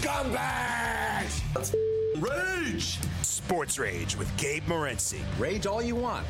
[0.00, 1.42] scumbags!
[1.54, 1.74] Let's
[2.18, 2.98] rage!
[3.22, 5.20] Sports Rage with Gabe Morency.
[5.38, 6.26] Rage all you want.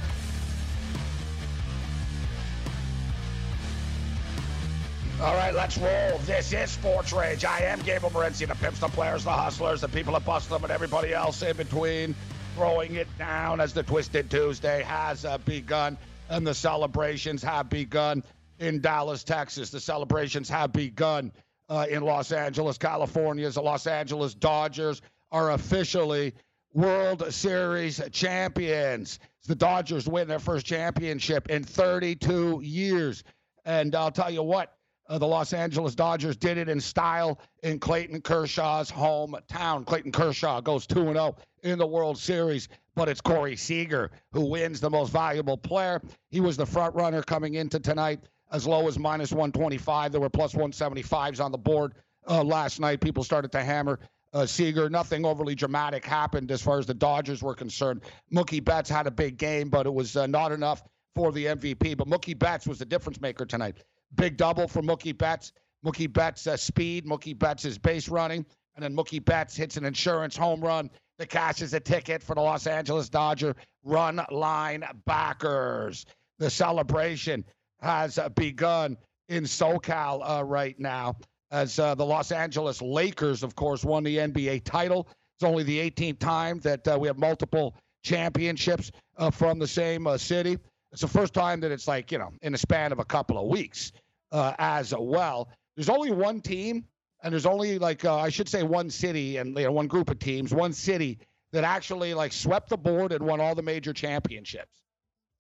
[5.23, 6.19] All right, let's roll.
[6.25, 7.45] This is Sports Rage.
[7.45, 10.63] I am Gabe Morency, the pimps, the players, the hustlers, the people that bust them,
[10.65, 12.15] and everybody else in between.
[12.57, 15.99] Throwing it down as the Twisted Tuesday has uh, begun,
[16.29, 18.25] and the celebrations have begun
[18.59, 19.71] in Dallas, Texas.
[19.71, 21.33] The celebrations have begun
[21.71, 23.49] uh, in Los Angeles, California.
[23.49, 26.35] The Los Angeles Dodgers are officially
[26.75, 29.21] World Series champions.
[29.47, 33.23] The Dodgers win their first championship in 32 years.
[33.65, 34.75] And I'll tell you what,
[35.09, 39.87] uh, the Los Angeles Dodgers did it in style in Clayton Kershaw's hometown.
[39.87, 44.81] Clayton Kershaw goes 2 0 in the World Series, but it's Corey Seager who wins
[44.81, 46.01] the most valuable player.
[46.31, 50.13] He was the front runner coming into tonight as low as minus 125.
[50.13, 51.95] There were plus 175s on the board
[52.29, 53.01] uh, last night.
[53.01, 53.99] People started to hammer
[54.33, 54.89] uh, Seager.
[54.91, 58.03] Nothing overly dramatic happened as far as the Dodgers were concerned.
[58.33, 60.83] Mookie Betts had a big game, but it was uh, not enough
[61.15, 61.97] for the MVP.
[61.97, 63.79] But Mookie Betts was the difference maker tonight.
[64.15, 65.53] Big double for Mookie Betts.
[65.85, 67.07] Mookie Betts' uh, speed.
[67.07, 68.45] Mookie Betts' base running.
[68.75, 72.41] And then Mookie Betts hits an insurance home run that cashes a ticket for the
[72.41, 73.55] Los Angeles Dodger
[73.85, 76.07] run line backers.
[76.39, 77.45] The celebration
[77.83, 78.97] has uh, begun
[79.29, 81.17] in SoCal uh, right now
[81.51, 85.09] as uh, the Los Angeles Lakers, of course, won the NBA title.
[85.37, 90.07] It's only the 18th time that uh, we have multiple championships uh, from the same
[90.07, 90.59] uh, city.
[90.93, 93.39] It's the first time that it's like, you know, in a span of a couple
[93.39, 93.93] of weeks
[94.33, 95.49] as well.
[95.77, 96.85] There's only one team,
[97.23, 100.19] and there's only like, I should say one city and you know, one group of
[100.19, 101.19] teams, one city
[101.53, 104.80] that actually like swept the board and won all the major championships.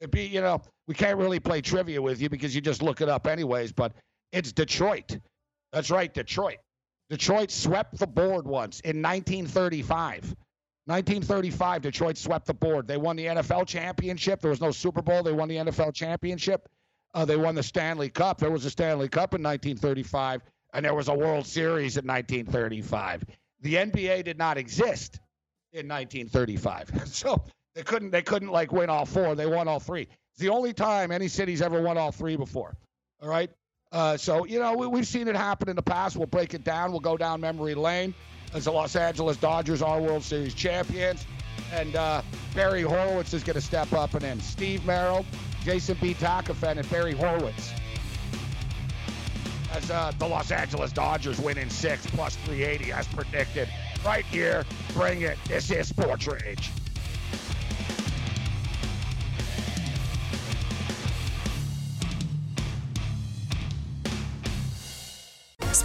[0.00, 3.00] It'd be, you know, we can't really play trivia with you because you just look
[3.00, 3.92] it up anyways, but
[4.32, 5.18] it's Detroit.
[5.72, 6.58] That's right, Detroit.
[7.10, 10.34] Detroit swept the board once in 1935.
[10.86, 12.88] 1935, Detroit swept the board.
[12.88, 14.40] They won the NFL championship.
[14.40, 15.22] There was no Super Bowl.
[15.22, 16.68] They won the NFL championship.
[17.12, 18.38] Uh, they won the Stanley Cup.
[18.38, 20.42] There was a Stanley Cup in 1935,
[20.72, 23.24] and there was a World Series in 1935.
[23.60, 25.20] The NBA did not exist
[25.72, 27.44] in 1935, so
[27.74, 28.10] they couldn't.
[28.10, 29.34] They couldn't like win all four.
[29.34, 30.02] They won all three.
[30.32, 32.76] It's the only time any city's ever won all three before.
[33.22, 33.50] All right.
[33.92, 36.16] Uh, so you know we, we've seen it happen in the past.
[36.16, 36.90] We'll break it down.
[36.90, 38.14] We'll go down memory lane
[38.52, 41.24] as the Los Angeles Dodgers are World Series champions.
[41.72, 42.22] And uh,
[42.54, 45.24] Barry Horowitz is going to step up, and then Steve Merrill,
[45.62, 46.14] Jason B.
[46.14, 47.72] Takafen, and Barry Horowitz.
[49.72, 53.68] As uh, the Los Angeles Dodgers win in six plus 380 as predicted.
[54.04, 54.64] Right here,
[54.94, 55.38] bring it.
[55.46, 56.70] This is Sports Rage.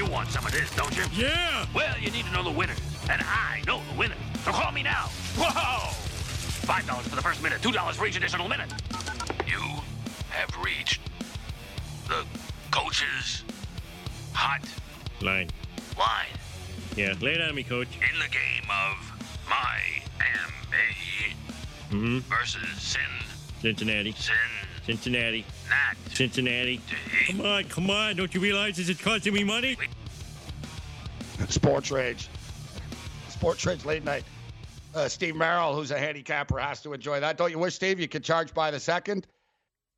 [0.00, 1.02] You want some of this, don't you?
[1.12, 1.66] Yeah!
[1.74, 2.78] Well, you need to know the winners,
[3.10, 4.16] and I know the winners.
[4.46, 5.08] So call me now.
[5.36, 5.90] Whoa!
[6.64, 8.72] Five dollars for the first minute, two dollars for each additional minute.
[9.46, 9.60] You
[10.30, 11.02] have reached
[12.08, 12.24] the
[12.70, 13.44] coach's
[14.32, 14.62] hot
[15.20, 15.50] Line.
[15.98, 16.32] line
[16.96, 17.88] Yeah, lay it on me, coach.
[17.96, 18.96] in the game of
[19.50, 20.06] Miami
[21.90, 22.18] Mm-hmm.
[22.20, 23.02] versus Sin
[23.60, 24.12] Cincinnati.
[24.12, 24.34] Sin
[24.90, 25.46] Cincinnati.
[25.68, 25.96] Nat.
[26.14, 26.80] Cincinnati.
[27.28, 28.16] Come on, come on.
[28.16, 29.76] Don't you realize this is costing me money?
[31.48, 32.28] Sports Rage.
[33.28, 34.24] Sports Rage late night.
[34.92, 37.38] Uh, Steve Merrill, who's a handicapper, has to enjoy that.
[37.38, 39.28] Don't you wish, Steve, you could charge by the second?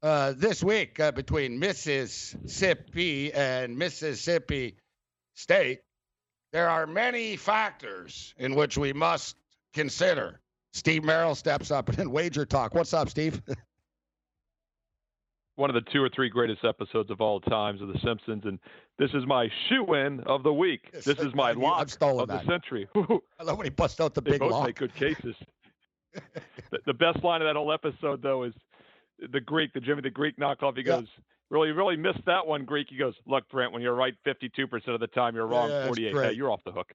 [0.03, 4.77] Uh, this week, uh, between Mississippi and Mississippi
[5.37, 5.81] State,
[6.53, 9.37] there are many factors in which we must
[9.73, 10.39] consider.
[10.75, 12.75] Steve Merrill steps up and wager talk.
[12.75, 13.41] What's up, Steve?
[15.63, 18.59] one of the two or three greatest episodes of all times of The Simpsons, and
[18.99, 20.91] this is my shoe-in of the week.
[20.93, 22.45] Yes, this is my lock of that.
[22.45, 22.89] the century.
[22.97, 24.67] I love when he busts out the they big both lock.
[24.67, 25.37] make good cases.
[26.73, 28.53] the, the best line of that whole episode, though, is
[29.33, 30.77] the Greek, the Jimmy the Greek knockoff.
[30.77, 30.97] He Yeah.
[30.97, 31.07] goes,
[31.49, 34.99] "Really, really missed that one, Greek." He goes, "Look, Brent, when you're right 52% of
[34.99, 36.13] the time, you're wrong Yeah, that's 48.
[36.13, 36.27] great.
[36.31, 36.93] Hey, you're off the hook."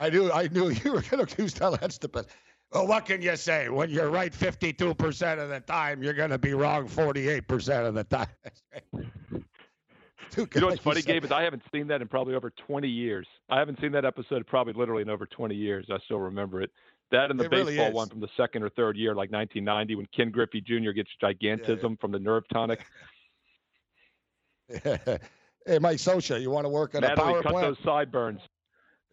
[0.00, 1.80] I knew I knew you were going to use that.
[1.80, 2.28] That's the best.
[2.74, 3.68] Well, what can you say?
[3.68, 8.02] When you're right 52% of the time, you're going to be wrong 48% of the
[8.04, 8.26] time.
[10.30, 11.00] Too You know what's funny.
[11.00, 13.28] Gabe, is I haven't seen that in probably over 20 years.
[13.48, 15.86] I haven't seen that episode probably literally in over 20 years.
[15.88, 16.72] I still remember it.
[17.12, 17.94] That and the It baseball is.
[17.94, 20.90] one from the second or third year, like 1990, when Ken Griffey Jr.
[20.90, 22.84] gets gigantism from the nerve tonic.
[24.68, 27.76] hey, Mike Scioscia, you want to work at a Mattingly power cut plant?
[27.76, 28.40] those sideburns.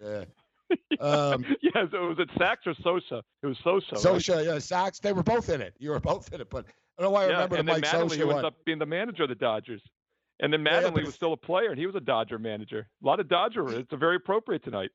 [0.04, 0.24] Yeah.
[1.00, 3.24] Um, yes, it was it Sax or Sosa?
[3.44, 3.86] It was Sosa.
[3.94, 4.04] right?
[4.04, 5.76] Scioscia, yeah, Sax, they were both in it.
[5.80, 7.72] You were both in it, but I don't know why I yeah, remember and the
[7.74, 8.46] then Mike Mattingly who one.
[8.46, 9.82] up being the manager of the Dodgers.
[10.40, 12.88] And then Yeah, yeah, Mattingly was still a player, and he was a Dodger manager.
[13.04, 13.70] A lot of Dodger.
[13.80, 14.90] It's a very appropriate tonight.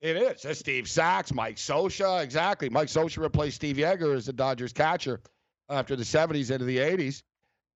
[0.00, 0.42] It is.
[0.42, 2.68] That's Steve Sax, Mike Scioscia, exactly.
[2.68, 5.20] Mike Scioscia replaced Steve Yeager as the Dodgers catcher
[5.68, 7.22] after the 70s into the 80s.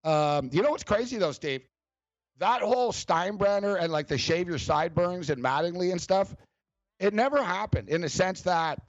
[0.03, 1.61] Um, you know what's crazy though, Steve?
[2.37, 6.35] That whole Steinbrenner and like the shave your sideburns and Mattingly and stuff,
[7.01, 8.79] it never happened in the sense that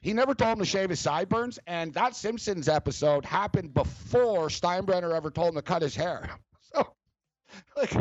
[0.00, 1.58] he never told him to shave his sideburns.
[1.66, 6.30] And that Simpsons episode happened before Steinbrenner ever told him to cut his hair.
[6.74, 6.86] So,
[7.76, 7.92] like,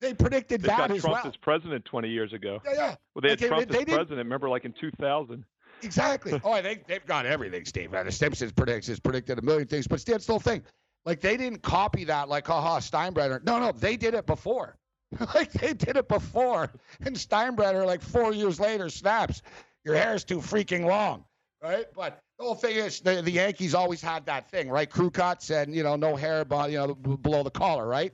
[0.00, 1.26] they predicted They that got as Trump well.
[1.26, 2.60] as president 20 years ago.
[2.64, 2.94] Yeah, yeah.
[3.14, 4.18] Well, they had Okay, Trump they as didn't- president.
[4.26, 5.44] Remember, like in 2000.
[5.82, 6.40] Exactly.
[6.44, 7.92] Oh, I think they've got everything, Steve.
[7.92, 10.62] Uh, The Simpsons predictions predicted a million things, but still, it's still thing.
[11.04, 13.44] Like they didn't copy that, like, haha, Steinbrenner.
[13.44, 14.76] No, no, they did it before.
[15.34, 19.42] like they did it before, and Steinbrenner, like four years later, snaps,
[19.84, 21.24] "Your hair's too freaking long."
[21.62, 21.86] Right?
[21.94, 24.88] But the whole thing is, the, the Yankees always had that thing, right?
[24.88, 28.12] Crew cuts and you know, no hair, but you know, below the collar, right?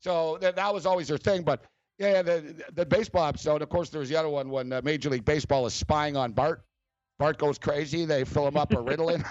[0.00, 1.42] So that that was always their thing.
[1.42, 1.64] But
[1.98, 3.62] yeah, the the baseball episode.
[3.62, 6.32] Of course, there was the other one when uh, Major League Baseball is spying on
[6.32, 6.64] Bart.
[7.18, 8.04] Bart goes crazy.
[8.04, 9.24] They fill him up a Ritalin,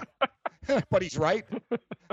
[0.90, 1.44] but he's right.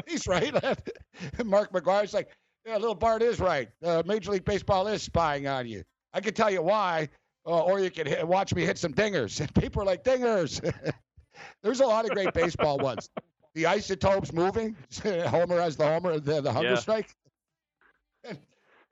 [0.06, 0.53] He's right.
[1.45, 2.31] Mark McGwire's like,
[2.66, 3.69] yeah, little Bart is right.
[3.82, 5.82] Uh, Major League Baseball is spying on you.
[6.12, 7.08] I can tell you why,
[7.46, 9.40] uh, or you can hit, watch me hit some dingers.
[9.40, 10.60] And people are like, dingers.
[11.62, 13.08] There's a lot of great baseball ones.
[13.55, 14.76] The isotopes moving.
[15.02, 16.75] Homer has the Homer, the, the hunger Yeah.
[16.76, 17.08] strike.
[18.22, 18.38] And,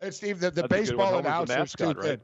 [0.01, 1.85] and Steve, the, the That's baseball the announcers too.
[1.85, 2.03] mascot, right?
[2.03, 2.21] good.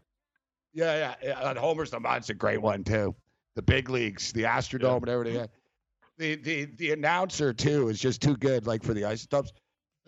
[0.72, 1.50] Yeah, yeah, yeah.
[1.50, 3.14] And Homer's the that's a great one too.
[3.54, 5.48] The big leagues, the Astrodome, and everything.
[6.18, 8.66] The the the announcer too is just too good.
[8.66, 9.52] Like for the isotopes.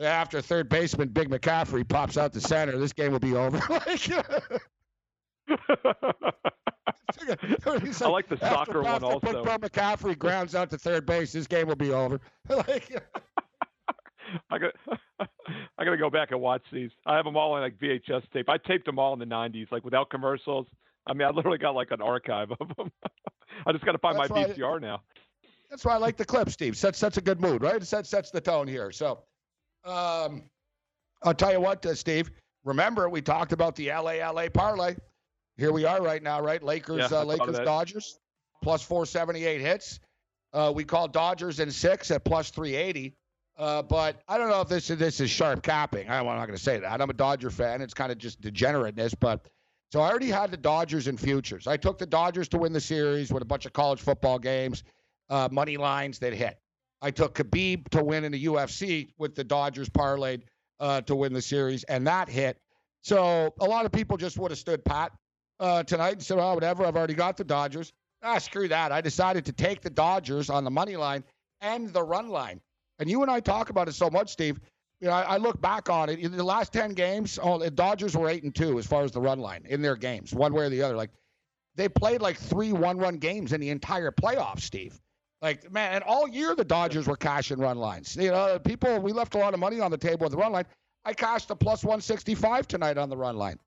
[0.00, 3.60] After third baseman Big McCaffrey pops out to center, this game will be over.
[7.26, 9.20] Like, he's I like the soccer one also.
[9.20, 11.32] Big McCaffrey grounds out to third base.
[11.32, 12.20] This game will be over.
[12.48, 12.90] like,
[14.50, 14.72] I got
[15.20, 16.90] I got to go back and watch these.
[17.06, 18.48] I have them all on like VHS tape.
[18.48, 20.66] I taped them all in the 90s, like without commercials.
[21.06, 22.90] I mean, I literally got like an archive of them.
[23.66, 25.02] I just got to find That's my VCR now.
[25.70, 26.76] That's why I like the clip, Steve.
[26.76, 27.76] Sets sets a good mood, right?
[27.76, 28.90] It sets sets the tone here.
[28.90, 29.20] So,
[29.84, 30.42] um,
[31.22, 32.30] I'll tell you what, uh, Steve.
[32.64, 34.96] Remember, we talked about the LA LA parlay.
[35.56, 36.62] Here we are right now, right?
[36.62, 37.58] Lakers, Yeah, uh, Lakers.
[37.60, 38.18] Dodgers,
[38.62, 40.00] plus four seventy eight hits.
[40.52, 43.14] Uh, we call Dodgers in six at plus three eighty.
[43.56, 46.08] Uh, but I don't know if this is this is sharp capping.
[46.10, 47.00] I'm not going to say that.
[47.00, 47.82] I'm a Dodger fan.
[47.82, 49.46] It's kind of just degenerateness, but.
[49.92, 51.68] So I already had the Dodgers in futures.
[51.68, 54.82] I took the Dodgers to win the series with a bunch of college football games
[55.30, 56.58] uh, money lines that hit.
[57.04, 60.40] I took Khabib to win in the UFC with the Dodgers parlayed
[60.80, 62.56] uh, to win the series, and that hit.
[63.02, 65.12] So a lot of people just would have stood pat
[65.60, 66.86] uh, tonight and said, "Oh, whatever.
[66.86, 67.92] I've already got the Dodgers."
[68.22, 68.90] Ah, screw that.
[68.90, 71.24] I decided to take the Dodgers on the money line
[71.60, 72.62] and the run line.
[72.98, 74.58] And you and I talk about it so much, Steve.
[75.00, 76.20] You know, I, I look back on it.
[76.20, 79.12] In the last ten games, oh, the Dodgers were eight and two as far as
[79.12, 80.96] the run line in their games, one way or the other.
[80.96, 81.10] Like
[81.74, 84.98] they played like three one-run games in the entire playoffs, Steve.
[85.44, 88.16] Like man, and all year the Dodgers were cashing run lines.
[88.16, 90.52] You know, people we left a lot of money on the table with the run
[90.52, 90.64] line.
[91.04, 93.58] I cashed a plus 165 tonight on the run line.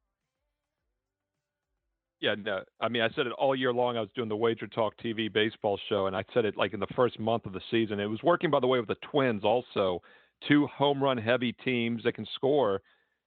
[2.20, 2.64] Yeah, no.
[2.82, 3.96] I mean, I said it all year long.
[3.96, 6.80] I was doing the Wager Talk TV baseball show, and I said it like in
[6.80, 8.00] the first month of the season.
[8.00, 10.02] It was working, by the way, with the Twins also.
[10.48, 12.82] Two home run heavy teams that can score.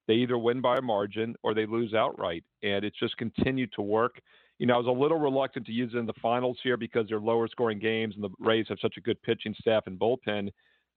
[0.09, 3.83] They either win by a margin or they lose outright, and it's just continued to
[3.83, 4.21] work.
[4.61, 7.07] You know, I was a little reluctant to use it in the finals here because
[7.09, 10.51] they're lower scoring games, and the Rays have such a good pitching staff and bullpen.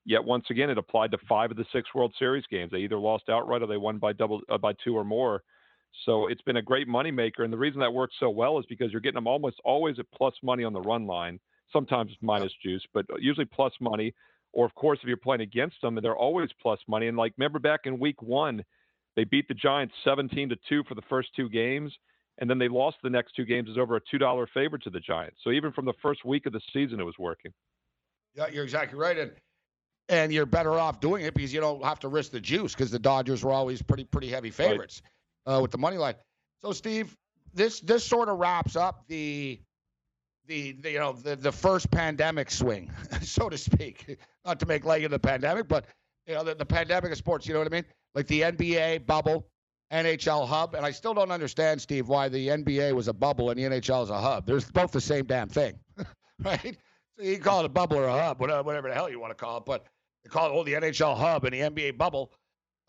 [0.03, 2.71] Yet once again, it applied to five of the six World Series games.
[2.71, 5.43] They either lost outright or they won by double uh, by two or more.
[6.05, 7.45] So it's been a great moneymaker.
[7.45, 10.11] And the reason that works so well is because you're getting them almost always at
[10.13, 11.39] plus money on the run line,
[11.71, 14.13] sometimes minus juice, but usually plus money.
[14.51, 17.07] Or, of course, if you're playing against them, they're always plus money.
[17.07, 18.61] And like, remember back in week one,
[19.15, 21.93] they beat the Giants 17 to 2 for the first two games.
[22.39, 24.99] And then they lost the next two games as over a $2 favorite to the
[24.99, 25.37] Giants.
[25.43, 27.53] So even from the first week of the season, it was working.
[28.35, 29.17] Yeah, you're exactly right.
[29.17, 29.31] And
[30.09, 32.91] and you're better off doing it because you don't have to risk the juice because
[32.91, 35.01] the Dodgers were always pretty pretty heavy favorites
[35.45, 36.15] uh, with the money line.
[36.61, 37.15] So Steve,
[37.53, 39.61] this this sort of wraps up the
[40.47, 44.19] the, the you know the the first pandemic swing, so to speak.
[44.45, 45.85] Not to make light of the pandemic, but
[46.27, 47.47] you know the, the pandemic of sports.
[47.47, 47.85] You know what I mean?
[48.13, 49.47] Like the NBA bubble,
[49.93, 53.59] NHL hub, and I still don't understand, Steve, why the NBA was a bubble and
[53.59, 54.45] the NHL is a hub.
[54.45, 55.79] They're both the same damn thing,
[56.43, 56.77] right?
[57.17, 59.35] So you call it a bubble or a hub, whatever, the hell you want to
[59.35, 59.65] call it.
[59.65, 59.85] But
[60.23, 62.31] they call it oh, the NHL hub and the NBA bubble.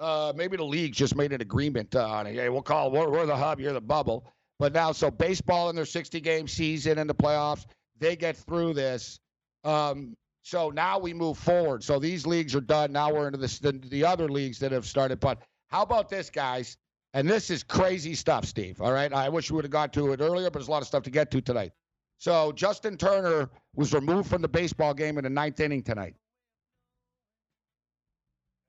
[0.01, 2.35] Uh, maybe the league just made an agreement uh, on it.
[2.35, 4.27] Yeah, we'll call we're, we're the hub, you're the bubble.
[4.59, 7.67] But now, so baseball in their 60 game season in the playoffs,
[7.99, 9.21] they get through this.
[9.63, 11.85] Um, so now we move forward.
[11.85, 12.93] So these leagues are done.
[12.93, 15.21] Now we're into this, the, the other leagues that have started.
[15.21, 16.77] But how about this, guys?
[17.15, 18.81] And this is crazy stuff, Steve.
[18.83, 19.13] All right.
[19.13, 21.05] I wish we would have got to it earlier, but there's a lot of stuff
[21.05, 21.73] to get to tonight.
[22.19, 26.17] So Justin Turner was removed from the baseball game in the ninth inning tonight.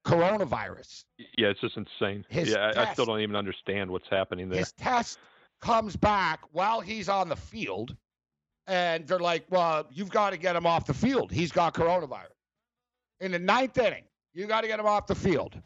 [0.05, 1.05] Coronavirus.
[1.37, 2.23] Yeah, it's just insane.
[2.29, 4.59] His yeah, I, I still don't even understand what's happening there.
[4.59, 5.17] His test
[5.61, 7.95] comes back while he's on the field,
[8.67, 11.31] and they're like, "Well, you've got to get him off the field.
[11.31, 12.35] He's got coronavirus."
[13.19, 14.03] In the ninth inning,
[14.35, 15.59] you got to get him off the field.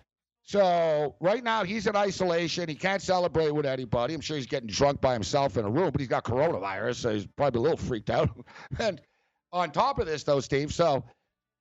[0.49, 2.67] So right now he's in isolation.
[2.67, 4.15] He can't celebrate with anybody.
[4.15, 7.13] I'm sure he's getting drunk by himself in a room, but he's got coronavirus, so
[7.13, 8.31] he's probably a little freaked out.
[8.79, 8.99] and
[9.51, 11.03] on top of this, though, Steve, so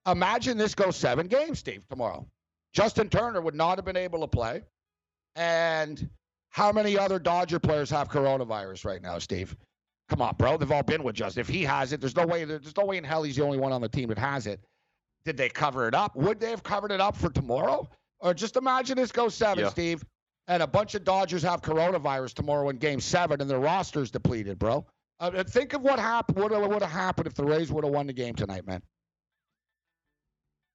[0.07, 2.27] imagine this goes seven games, Steve, tomorrow.
[2.73, 4.63] Justin Turner would not have been able to play.
[5.37, 6.09] And
[6.49, 9.55] how many other Dodger players have coronavirus right now, Steve?
[10.09, 10.57] Come on, bro.
[10.57, 11.43] They've all been with Justin.
[11.43, 12.47] If he has it, there's no way.
[12.47, 14.61] There's no way in hell he's the only one on the team that has it.
[15.27, 16.17] Did they cover it up?
[16.17, 17.87] Would they have covered it up for tomorrow?
[18.21, 19.71] Or just imagine this goes seven, Yeah.
[19.71, 20.05] Steve,
[20.49, 24.59] and a bunch of Dodgers have coronavirus tomorrow in Game Seven, and their roster's depleted,
[24.59, 24.85] bro.
[25.21, 26.39] Uh, think of what happened.
[26.39, 28.83] What would have happened if the Rays would have won the game tonight, man?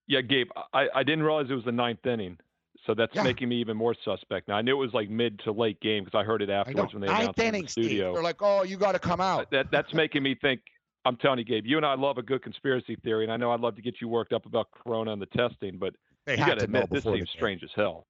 [0.07, 2.37] Yeah, Gabe, I, I didn't realize it was the ninth inning.
[2.85, 3.23] So that's Yeah.
[3.23, 4.49] making me even more suspect.
[4.49, 6.93] Now I knew it was like mid to late game because I heard it afterwards
[6.93, 7.99] when they announced it inning, the Steve.
[7.99, 9.49] They're like, oh, you got to come out.
[9.51, 10.59] That that's making me think.
[11.05, 11.65] I'm telling you, Gabe.
[11.65, 13.95] You and I love a good conspiracy theory, and I know I'd love to get
[14.01, 15.95] you worked up about Corona and the testing, but
[16.25, 18.07] They you had to to know admit this seems strange as hell.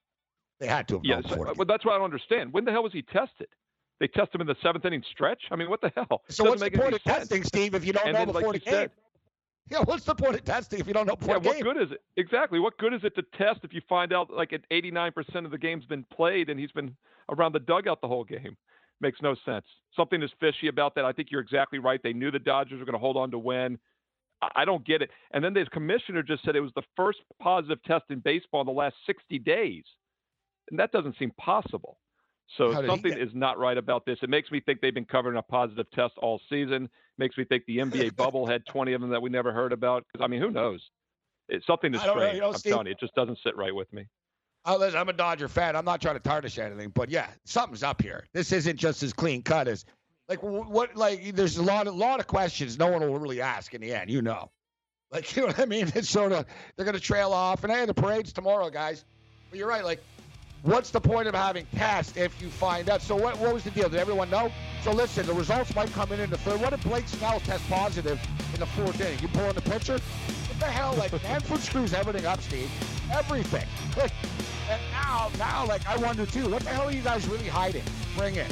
[0.59, 1.45] They had to have Yeah, known before.
[1.47, 2.53] the but that's what I don't understand.
[2.53, 3.47] When the hell was he tested?
[3.99, 5.41] They test him in the seventh inning stretch.
[5.51, 6.23] I mean, what the hell?
[6.29, 7.19] So what's the point of sense.
[7.29, 8.73] testing, Steve, if you don't And know then, before you the game?
[8.73, 8.91] said-
[9.69, 11.63] Yeah, what's the point of testing if you don't know before Yeah, what game?
[11.63, 12.01] good is it?
[12.17, 12.59] Exactly.
[12.59, 15.57] What good is it to test if you find out like at 89% of the
[15.57, 16.95] game's been played and he's been
[17.29, 18.57] around the dugout the whole game?
[18.99, 19.65] Makes no sense.
[19.95, 21.05] Something is fishy about that.
[21.05, 22.01] I think you're exactly right.
[22.03, 23.79] They knew the Dodgers were going to hold on to win.
[24.43, 25.09] I- I don't get it.
[25.31, 28.67] And then the commissioner just said it was the first positive test in baseball in
[28.67, 29.83] the last 60 days.
[30.69, 31.97] And that doesn't seem possible.
[32.57, 34.19] So something is not right about this.
[34.21, 36.89] It makes me think they've been covering a positive test all season.
[37.17, 40.05] Makes me think the NBA bubble had 20 of them that we never heard about.
[40.11, 40.81] Because I mean, who knows?
[41.49, 43.39] It's something is I don't know, you know, I'm Steve- telling you, it just doesn't
[43.43, 44.07] sit right with me.
[44.65, 45.75] Oh, listen, I'm a Dodger fan.
[45.75, 48.25] I'm not trying to tarnish anything, but yeah, something's up here.
[48.33, 49.83] This isn't just as clean cut as
[50.29, 50.95] like what.
[50.95, 53.93] Like, there's a lot, a lot of questions no one will really ask in the
[53.93, 54.09] end.
[54.09, 54.51] You know,
[55.11, 55.91] like you know what I mean.
[55.95, 59.05] It's sort of they're gonna trail off, and hey, the parade's tomorrow, guys.
[59.49, 59.83] But you're right.
[59.83, 60.01] Like,
[60.63, 63.01] what's the point of having tests if you find out?
[63.01, 63.37] So what?
[63.39, 63.89] What was the deal?
[63.89, 64.51] Did everyone know?
[64.83, 66.59] So listen, the results might come in in the third.
[66.59, 68.19] What if Blake Snell test positive
[68.53, 69.19] in the fourth inning?
[69.21, 69.93] You pull in the pitcher?
[69.93, 70.95] What the hell?
[70.97, 72.69] Like, Manfred screws everything up, Steve.
[73.11, 73.67] Everything.
[73.97, 74.11] Like,
[74.69, 77.83] and now, now, like, I wonder too, what the hell are you guys really hiding?
[78.15, 78.51] Bring it.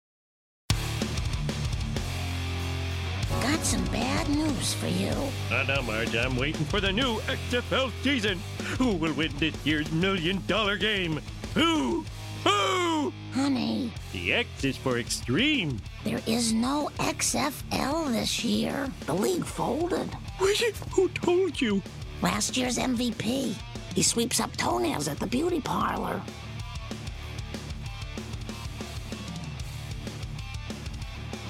[3.61, 5.11] Got some bad news for you.
[5.51, 8.39] Uh, now, Marge, I'm waiting for the new XFL season.
[8.79, 11.21] Who will win this year's million dollar game?
[11.53, 12.03] Who?
[12.43, 13.13] Who?
[13.35, 15.79] Honey, The X is for extreme.
[16.03, 18.89] there is no XFL this year.
[19.05, 20.09] The league folded.
[20.39, 20.59] Was?
[20.95, 21.83] Who told you?
[22.23, 23.53] Last year's MVP.
[23.93, 26.19] He sweeps up toenails at the beauty parlor.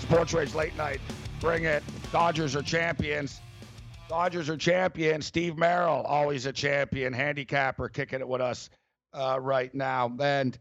[0.02, 1.00] Sports Rage late night.
[1.42, 1.84] Bring it.
[2.12, 3.42] Dodgers are champions.
[4.08, 5.26] Dodgers are champions.
[5.26, 8.70] Steve Merrill, always a champion, handicapper, kicking it with us
[9.14, 10.16] uh, right now.
[10.22, 10.58] And,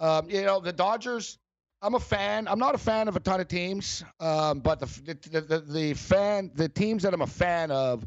[0.00, 1.38] um, you know, the Dodgers,
[1.82, 2.48] I'm a fan.
[2.48, 4.86] I'm not a fan of a ton of teams, um, but the,
[5.30, 8.04] the, the, the fan, the teams that I'm a fan of,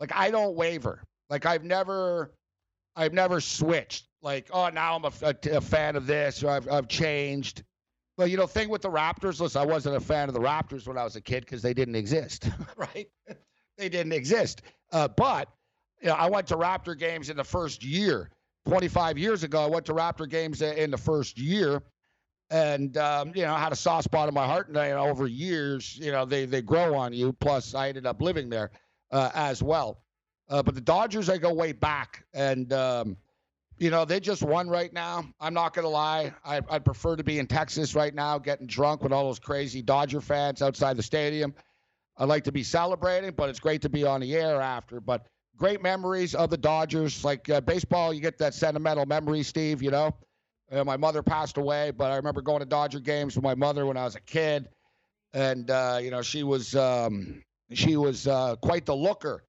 [0.00, 1.02] like, I don't waver.
[1.28, 2.30] Like, I've never,
[2.94, 4.06] I've never switched.
[4.22, 7.64] Like, oh, now I'm a, a, a fan of this, or I've, I've changed.
[8.16, 9.40] Well, you know, thing with the Raptors.
[9.40, 11.74] Listen, I wasn't a fan of the Raptors when I was a kid because they
[11.74, 13.08] didn't exist, right?
[13.76, 14.62] they didn't exist.
[14.92, 15.48] Uh, but
[16.00, 18.30] you know, I went to Raptor games in the first year.
[18.66, 21.82] 25 years ago, I went to Raptor games in the first year,
[22.50, 24.68] and um, you know I had a soft spot in my heart.
[24.68, 27.32] And you know, over years, you know they they grow on you.
[27.34, 28.70] Plus, I ended up living there
[29.12, 30.00] uh, as well.
[30.48, 33.16] Uh, but the Dodgers, I go way back, and um,
[33.78, 35.24] you know they just won right now.
[35.40, 39.02] I'm not gonna lie, I, I'd prefer to be in Texas right now, getting drunk
[39.02, 41.54] with all those crazy Dodger fans outside the stadium.
[42.16, 45.00] I like to be celebrating, but it's great to be on the air after.
[45.00, 47.24] But great memories of the Dodgers.
[47.24, 49.82] Like uh, baseball, you get that sentimental memory, Steve.
[49.82, 50.14] You know,
[50.72, 53.86] uh, my mother passed away, but I remember going to Dodger games with my mother
[53.86, 54.68] when I was a kid,
[55.32, 57.42] and uh, you know she was um,
[57.72, 59.44] she was uh, quite the looker.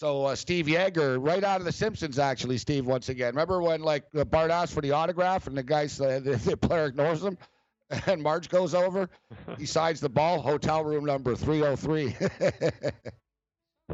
[0.00, 2.86] So uh, Steve Yeager, right out of The Simpsons, actually, Steve.
[2.86, 5.86] Once again, remember when like uh, Bart asked for the autograph and the guy, uh,
[6.20, 7.36] the, the player ignores him,
[8.06, 9.10] and Marge goes over,
[9.58, 12.16] he signs the ball, hotel room number three hundred three.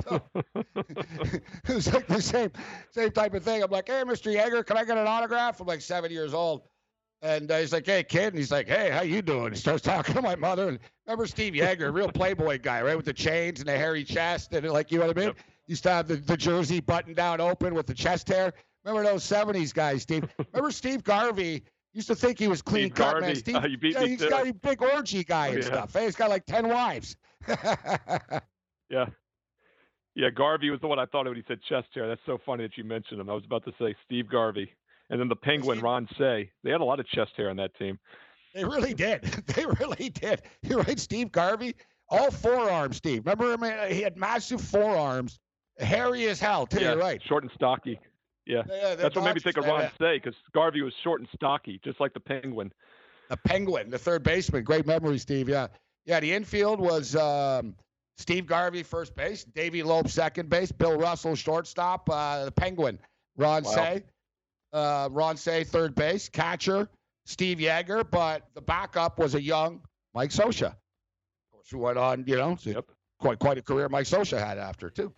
[0.08, 2.52] So, it was like the same
[2.92, 3.64] same type of thing.
[3.64, 4.32] I'm like, hey, Mr.
[4.32, 5.60] Yeager, can I get an autograph?
[5.60, 6.68] I'm like seven years old.
[7.20, 8.28] And uh, he's like, hey, kid.
[8.28, 9.54] And he's like, hey, how you doing?
[9.54, 10.68] He starts talking to my mother.
[10.68, 12.96] And remember Steve Yeager, real playboy guy, right?
[12.96, 14.52] With the chains and the hairy chest.
[14.52, 15.28] And like, you know what I mean?
[15.30, 15.36] Yep.
[15.66, 18.52] Used to have the, the jersey buttoned down open with the chest hair.
[18.85, 20.25] Remember those 70s guys, Steve?
[20.52, 21.64] remember Steve Garvey?
[21.92, 23.26] Used to think he was clean Steve cut, Garvey.
[23.26, 23.37] man.
[23.37, 25.66] Steve, uh, you beat yeah, he's got a big orgy guy Oh, and yeah.
[25.66, 25.92] stuff.
[25.94, 27.16] Hey, he's got like 10 wives.
[28.88, 29.06] Yeah.
[30.14, 32.08] Yeah, Garvey was the one I thought of when he said chest hair.
[32.08, 33.28] That's so funny that you mentioned him.
[33.28, 34.70] I was about to say Steve Garvey.
[35.11, 36.50] And then the Penguin, Ron Cey.
[36.64, 37.99] They had a lot of chest hair on that team.
[38.54, 39.23] They really did.
[39.54, 40.42] They really did.
[40.62, 41.75] You're right, Steve Garvey.
[42.08, 43.26] All forearms, Steve.
[43.26, 43.62] Remember him?
[43.62, 45.38] uh, He had massive forearms,
[45.78, 46.66] hairy as hell.
[46.66, 46.80] Too.
[46.80, 47.23] yeah, You're right.
[47.23, 47.99] short and stocky.
[48.47, 48.62] Yeah.
[48.68, 51.80] Yeah, That's what made me think of Ron Cey because Garvey was short and stocky,
[51.85, 52.73] just like the Penguin.
[53.28, 54.62] The Penguin, the third baseman.
[54.62, 55.49] Great memory, Steve.
[55.49, 55.66] Yeah.
[56.04, 57.75] Yeah, the infield was um,
[58.18, 63.00] Steve Garvey, first base, Davey Lopes, second base, Bill Russell, shortstop, uh, the Penguin,
[63.37, 63.71] Ron Wow.
[63.73, 64.04] Cey,
[64.73, 66.88] uh, Ron Cey, third base, catcher,
[67.25, 69.80] Steve Yeager, but the backup was a young
[70.14, 70.66] Mike Scioscia.
[70.68, 70.76] Of
[71.52, 72.85] course, who went on, you know, Yep.
[73.18, 75.12] quite quite a career Mike Scioscia had after, too.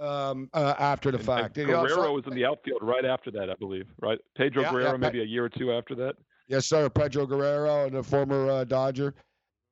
[0.00, 1.58] Um, uh, after the And- fact.
[1.58, 3.86] and You know, so- Guerrero was in the outfield right after that, I believe.
[4.00, 4.18] Right?
[4.34, 6.16] Pedro Yeah, yeah, Guerrero, Pe- maybe a year or two after that.
[6.48, 6.88] Yes, sir.
[6.88, 9.14] Pedro Guerrero and the former uh, Dodger.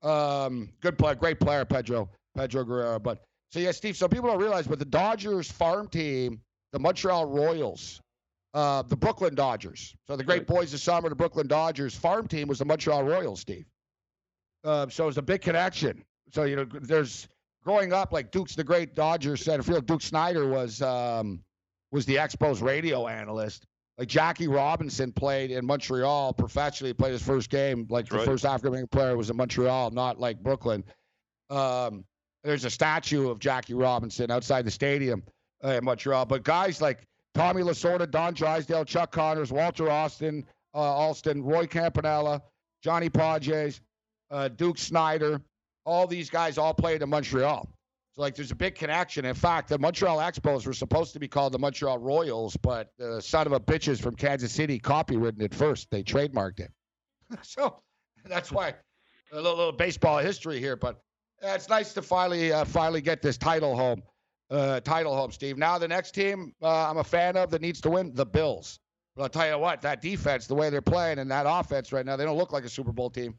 [0.02, 2.08] Um, good player, great player, Pedro.
[2.36, 2.98] Pedro Guerrero.
[2.98, 3.96] But so yeah, Steve.
[3.96, 6.40] So people don't realize, but the Dodgers farm team,
[6.72, 8.00] the Montreal Royals,
[8.54, 9.94] uh, the Brooklyn Dodgers.
[10.06, 10.46] So the great Right.
[10.46, 13.66] boys of summer, the Brooklyn Dodgers farm team was the Montreal Royals, Steve.
[14.62, 16.04] Uh, so it's a big connection.
[16.32, 17.26] So you know, there's
[17.68, 19.86] growing up like Duke's the great Dodgers center field.
[19.86, 21.42] Duke Snider was um,
[21.92, 23.66] was the Expos radio analyst.
[23.98, 27.86] Like Jackie Robinson played in Montreal professionally, played his first game.
[27.90, 28.26] Like That's the right.
[28.26, 30.82] first African American player was in Montreal, not like Brooklyn.
[31.50, 32.06] Um,
[32.42, 35.22] there's a statue of Jackie Robinson outside the stadium
[35.62, 36.24] uh, in Montreal.
[36.24, 42.40] But guys like Tommy Lasorda, Don Drysdale, Chuck Connors, Walter Austin, uh, Alston, Roy Campanella,
[42.82, 43.80] Johnny Podres,
[44.30, 45.42] uh, Duke Snider,
[45.88, 47.68] all these guys all played in Montreal.
[48.14, 49.24] So like there's a big connection.
[49.24, 53.20] In fact, the Montreal Expos were supposed to be called the Montreal Royals, but the
[53.20, 55.90] son of a bitches from Kansas City copywritten it first.
[55.90, 56.70] They trademarked it.
[57.42, 57.80] so
[58.26, 58.74] that's why
[59.32, 60.76] a little, little baseball history here.
[60.76, 60.96] But
[61.42, 64.02] uh, it's nice to finally uh, finally get this title home.
[64.50, 65.58] Uh, title home, Steve.
[65.58, 68.78] Now the next team uh, I'm a fan of that needs to win the Bills.
[69.16, 72.06] But I'll tell you what, that defense, the way they're playing, and that offense right
[72.06, 73.34] now, they don't look like a Super Bowl team.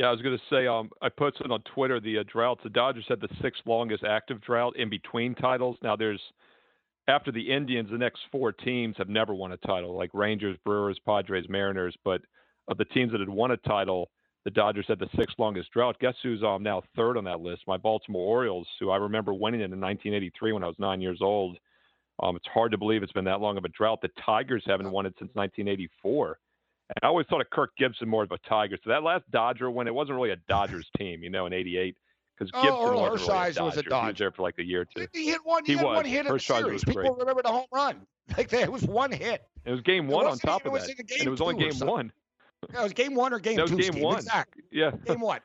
[0.00, 2.62] Yeah, I was going to say, um, I posted on Twitter the uh, droughts.
[2.64, 5.76] The Dodgers had the sixth longest active drought in between titles.
[5.82, 6.22] Now, there's
[7.06, 10.98] after the Indians, the next four teams have never won a title, like Rangers, Brewers,
[11.04, 11.94] Padres, Mariners.
[12.02, 12.22] But
[12.68, 14.08] of the teams that had won a title,
[14.46, 15.98] the Dodgers had the sixth longest drought.
[16.00, 17.64] Guess who's um, now third on that list?
[17.66, 21.18] My Baltimore Orioles, who I remember winning it in 1983 when I was nine years
[21.20, 21.58] old.
[22.22, 24.00] Um, it's hard to believe it's been that long of a drought.
[24.00, 26.38] The Tigers haven't won it since 1984.
[27.02, 28.76] I always thought of Kirk Gibson more of a Tiger.
[28.82, 31.96] So that last Dodger win, it wasn't really a Dodgers team, you know, in '88
[32.36, 33.64] because Oh, Gibson Earl wasn't really a Dodger.
[33.64, 34.06] was a He Dodger.
[34.12, 35.06] was there for like a year or two.
[35.12, 35.64] He hit one.
[35.64, 35.96] He, He had was.
[35.96, 36.84] one hit in the series.
[36.84, 37.96] People remember the home run.
[38.38, 39.42] Like that, it was one hit.
[39.64, 41.40] It was game one on top of it was that, in game and it was
[41.40, 42.12] only game one.
[42.72, 43.78] Yeah, it was game one or game That was two.
[43.78, 44.02] game Steve.
[44.04, 44.16] one.
[44.18, 44.62] Exactly.
[44.70, 45.40] Yeah, Game one.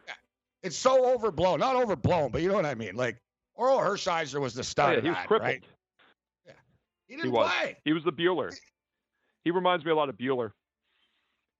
[0.61, 1.59] It's so overblown.
[1.61, 2.95] Not overblown, but you know what I mean.
[2.95, 3.17] Like
[3.57, 4.93] Orel Hershiser was the Oh, star.
[4.95, 5.47] yeah, he was that, crippled.
[5.49, 5.63] Right?
[6.45, 6.51] He
[7.07, 7.49] He didn't was.
[7.51, 7.77] play.
[7.85, 8.53] He was the Buehler.
[9.43, 10.51] He reminds me a lot of Buehler.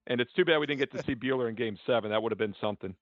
[0.08, 2.12] And it's too bad we didn't get to see Buehler in Game Seven.
[2.12, 2.96] That would have been something.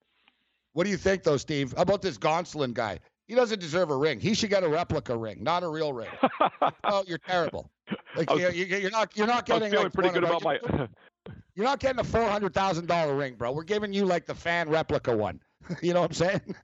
[0.72, 1.72] What do you think, though, Steve?
[1.76, 2.98] How about this Gonsolin guy?
[3.28, 4.20] He doesn't deserve a ring.
[4.20, 6.10] He should get a replica ring, not a real ring.
[6.84, 7.70] oh, you're terrible.
[8.16, 9.16] Like was- you, you, you're not.
[9.16, 10.58] You're not I was getting feeling like pretty good about my.
[10.62, 10.88] you're-
[11.54, 13.52] You're not getting a four hundred thousand dollar ring, bro.
[13.52, 15.40] We're giving you like the fan replica one.
[15.80, 16.54] you know what I'm saying?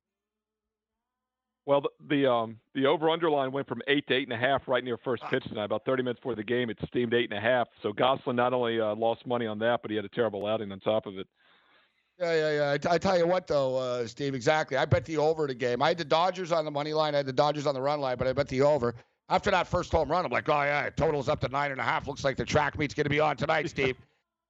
[1.70, 4.66] Well, the the, um, the over underline went from eight to eight and a half
[4.66, 5.66] right near first pitch tonight.
[5.66, 7.68] About 30 minutes before the game, it steamed eight and a half.
[7.80, 10.72] So Gonsolin not only uh, lost money on that, but he had a terrible outing
[10.72, 11.28] on top of it.
[12.18, 12.72] Yeah, yeah, yeah.
[12.72, 14.78] I, t- I tell you what, though, uh, Steve, exactly.
[14.78, 15.80] I bet the over the game.
[15.80, 17.14] I had the Dodgers on the money line.
[17.14, 18.96] I had the Dodgers on the run line, but I bet the over.
[19.28, 21.80] After that first home run, I'm like, oh yeah, it totals up to nine and
[21.80, 22.08] a half.
[22.08, 23.96] Looks like the track meet's going to be on tonight, Steve.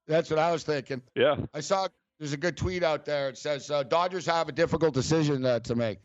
[0.07, 1.03] That's what I was thinking.
[1.15, 1.35] Yeah.
[1.53, 3.29] I saw there's a good tweet out there.
[3.29, 5.99] It says uh, Dodgers have a difficult decision uh, to make.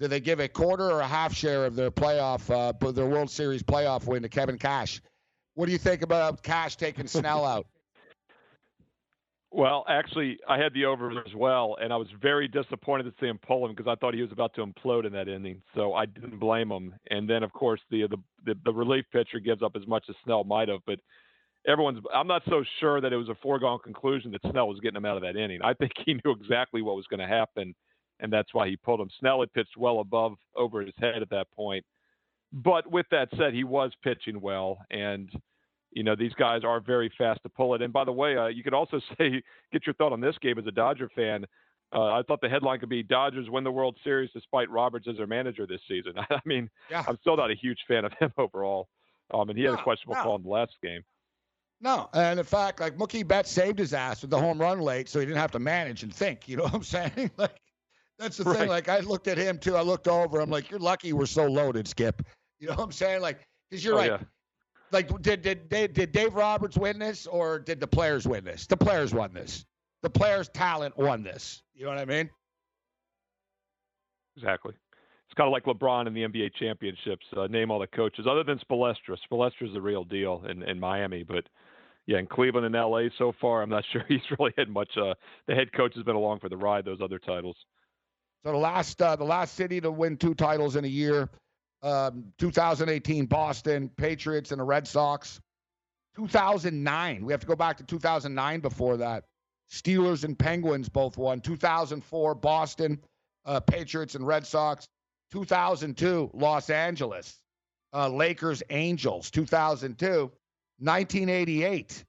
[0.00, 3.30] Do they give a quarter or a half share of their playoff, uh, their World
[3.30, 5.00] Series playoff win to Kevin Cash?
[5.54, 7.66] What do you think about Cash taking Snell out?
[9.54, 13.26] Well, actually, I had the over as well, and I was very disappointed to see
[13.26, 15.60] him pull him because I thought he was about to implode in that inning.
[15.74, 16.94] So I didn't blame him.
[17.10, 20.16] And then, of course, the the the, the relief pitcher gives up as much as
[20.24, 21.00] Snell might have, but
[21.68, 22.02] everyone's.
[22.14, 25.04] I'm not so sure that it was a foregone conclusion that Snell was getting him
[25.04, 25.60] out of that inning.
[25.62, 27.74] I think he knew exactly what was going to happen,
[28.22, 29.10] and that's why he pulled him.
[29.18, 31.84] Snell had pitched well above over his head at that point.
[32.52, 35.30] But with that said, he was pitching well, and
[35.90, 37.82] you know these guys are very fast to pull it.
[37.82, 40.58] And by the way, uh, you could also say, get your thought on this game
[40.58, 41.44] as a Dodger fan.
[41.94, 45.18] Uh, I thought the headline could be Dodgers win the World Series despite Roberts as
[45.18, 46.12] their manager this season.
[46.30, 47.04] I mean, yeah.
[47.06, 48.88] I'm still not a huge fan of him overall.
[49.32, 50.22] Um, and he had a questionable no.
[50.22, 51.02] call in the last game.
[51.80, 55.08] No, and in fact, like Mookie Betts saved his ass with the home run late,
[55.08, 56.48] so he didn't have to manage and think.
[56.48, 57.30] You know what I'm saying?
[57.36, 57.56] Like
[58.22, 58.58] that's the Right.
[58.60, 58.68] thing.
[58.68, 59.76] Like I looked at him too.
[59.76, 60.40] I looked over.
[60.40, 62.22] I'm like, you're lucky we're so loaded, Skip.
[62.58, 63.20] You know what I'm saying?
[63.22, 64.10] Like, because you're Oh, right.
[64.12, 64.18] yeah.
[64.92, 68.66] Like, did did did did Dave Roberts win this, or did the players win this?
[68.66, 69.64] The players won this.
[70.02, 71.62] The players' talent won this.
[71.74, 72.28] You know what I mean?
[74.36, 74.72] Exactly.
[75.26, 77.24] It's kind of like LeBron in the NBA championships.
[77.36, 79.16] Uh, name all the coaches other than Spoelstra.
[79.30, 81.44] Spoelstra's the real deal in, in Miami, but
[82.06, 84.90] yeah, in Cleveland and LA so far, I'm not sure he's really had much.
[84.96, 85.14] Uh,
[85.46, 86.84] the head coach has been along for the ride.
[86.84, 87.56] Those other titles.
[88.44, 91.28] So the last uh, the last city to win two titles in a year,
[91.82, 95.40] um, 2018 Boston Patriots and the Red Sox.
[96.16, 99.24] 2009 we have to go back to 2009 before that.
[99.70, 101.40] Steelers and Penguins both won.
[101.40, 103.00] 2004 Boston
[103.46, 104.86] uh, Patriots and Red Sox.
[105.32, 107.40] 2002 Los Angeles
[107.94, 109.30] uh, Lakers Angels.
[109.30, 110.32] 2002
[110.78, 112.04] 1988.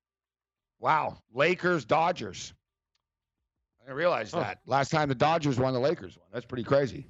[0.80, 2.54] Wow, Lakers Dodgers.
[3.84, 4.39] I didn't realize Huh.
[4.41, 4.60] that.
[4.65, 6.28] Last time the Dodgers won, the Lakers won.
[6.32, 7.06] That's pretty crazy.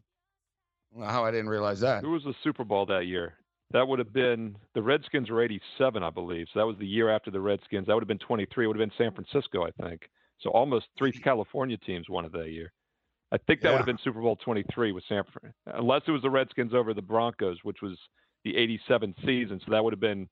[0.92, 2.04] I don't know how I didn't realize that.
[2.04, 3.36] Who was the Super Bowl that year?
[3.72, 6.48] That would have been the Redskins were 87, I believe.
[6.54, 7.88] So that was the year after the Redskins.
[7.88, 8.66] That would have been 23.
[8.66, 10.10] It would have been San Francisco, I think.
[10.40, 12.72] So almost three California teams won it that year.
[13.32, 16.22] I think that would have been Super Bowl 23 with San Fran, unless it was
[16.22, 17.98] the Redskins over the Broncos, which was
[18.44, 19.60] the 87 season.
[19.66, 20.30] So that would have been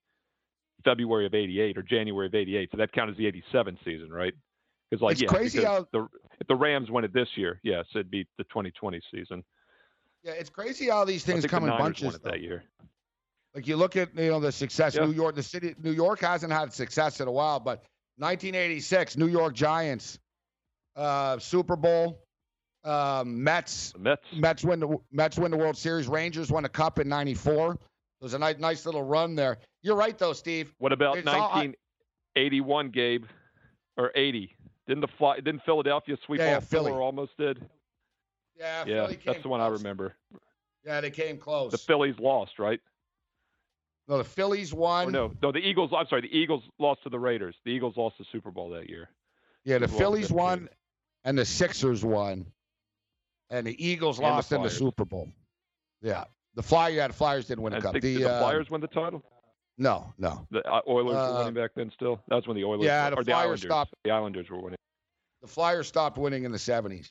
[0.83, 2.69] February of 88 or January of 88.
[2.71, 4.33] So that counts as the 87 season, right?
[4.91, 6.07] Because like It's yeah, crazy because how- the
[6.41, 9.43] if the Rams win it this year, yes, it'd be the 2020 season.
[10.23, 12.05] Yeah, it's crazy how these things come the in bunches.
[12.05, 12.31] won it though.
[12.31, 12.63] that year.
[13.55, 15.05] Like you look at you know the success Yeah.
[15.05, 17.83] New York, the city New York hasn't had success in a while, but
[18.17, 20.19] 1986 New York Giants,
[20.95, 22.23] uh, Super Bowl,
[22.83, 24.21] um, Mets, The Mets.
[24.33, 26.07] Mets win the Mets win the World Series.
[26.07, 27.73] Rangers won a cup in '94.
[27.73, 27.79] It
[28.21, 29.57] was a nice, nice little run there.
[29.83, 30.73] You're right though, Steve.
[30.79, 31.73] What about It's all- I-
[32.35, 33.25] 1981, Gabe,
[33.97, 34.55] or 80?
[34.87, 35.35] Didn't the fly?
[35.35, 36.59] Didn't Philadelphia sweep Yeah, yeah.
[36.59, 36.91] Philly.
[36.91, 37.63] Almost did.
[38.57, 40.15] Yeah, Yeah, that's the one I remember.
[40.85, 41.71] Yeah, they came close.
[41.71, 42.79] The Phillies lost, right?
[44.07, 45.07] no, the Phillies won.
[45.07, 45.91] Or no, no, the Eagles.
[45.95, 47.55] I'm sorry, the Eagles lost to the Raiders.
[47.65, 49.09] The Eagles lost the Super Bowl that year.
[49.63, 50.37] Yeah, the Super Phillies 15.
[50.37, 50.69] won,
[51.23, 52.47] and the Sixers won,
[53.49, 55.29] and the Eagles And the lost in the Super Bowl.
[56.01, 57.93] Yeah, the Flyer, yeah, the Flyers didn't win a cup.
[57.93, 59.23] The, the uh, Flyers win the title?
[59.81, 61.91] No, no, The uh, Oilers uh, were winning back then.
[61.95, 62.85] Still, that was when the Oilers.
[62.85, 63.61] Yeah, were, the or the Flyers Islanders.
[63.61, 63.93] stopped.
[64.03, 64.77] The Islanders were winning.
[65.41, 67.09] the Flyers stopped winning in the '70s.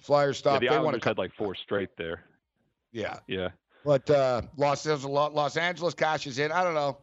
[0.00, 0.60] Flyers Yeah, stopped.
[0.62, 2.24] the they Islanders had like four straight there.
[2.92, 3.48] Yeah, Yeah.
[3.84, 6.50] but uh, Los Angeles Los Angeles cashes in.
[6.52, 6.98] I don't know.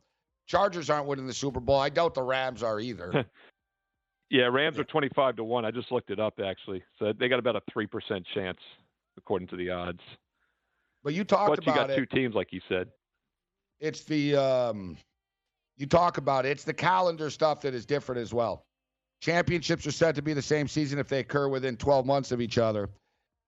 [0.48, 1.80] Chargers aren't winning the Super Bowl.
[1.80, 3.26] I doubt the Rams are either.
[4.32, 5.65] Yeah, Rams are 25 to 1.
[5.65, 6.84] I just looked it up actually.
[7.00, 8.60] So they got about a 3% chance
[9.17, 10.02] according to the odds.
[11.04, 11.65] but you talked about.
[11.65, 11.95] But you got it.
[11.95, 12.89] two teams like you said.
[13.80, 14.98] It's the um,
[15.78, 16.50] you talk about it.
[16.50, 18.65] It's the calendar stuff that is different as well.
[19.22, 22.42] Championships are said to be the same season if they occur within 12 months of
[22.42, 22.89] each other,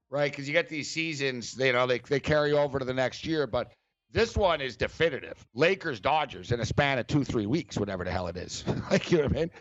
[0.09, 0.31] right?
[0.31, 3.47] Because you get these seasons, you know, they they carry over to the next year.
[3.47, 3.71] But
[4.11, 5.45] this one is definitive.
[5.53, 8.63] Lakers Dodgers in a span of two three weeks, whatever the hell it is.
[8.91, 9.51] like you know what I mean?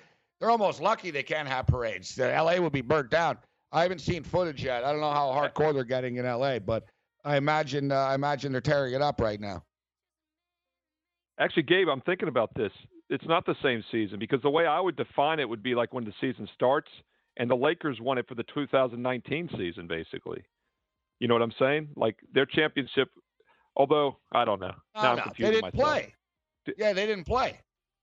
[0.40, 2.14] They're almost lucky they can't have parades.
[2.14, 3.38] The LA would be burnt down.
[3.72, 4.84] I haven't seen footage yet.
[4.84, 6.86] I don't know how hardcore they're getting in LA, but
[7.24, 9.62] I imagine uh, I imagine they're tearing it up right now.
[11.40, 12.72] Actually, Gabe, I'm thinking about this.
[13.08, 15.92] It's not the same season because the way I would define it would be like
[15.92, 16.88] when the season starts,
[17.38, 20.44] and the Lakers won it for the 2019 season, basically.
[21.18, 21.88] You know what I'm saying?
[21.96, 23.08] Like their championship.
[23.76, 24.74] Although I don't know.
[24.96, 25.74] No, no, they didn't myself.
[25.74, 26.14] play.
[26.76, 27.58] Yeah, they didn't play,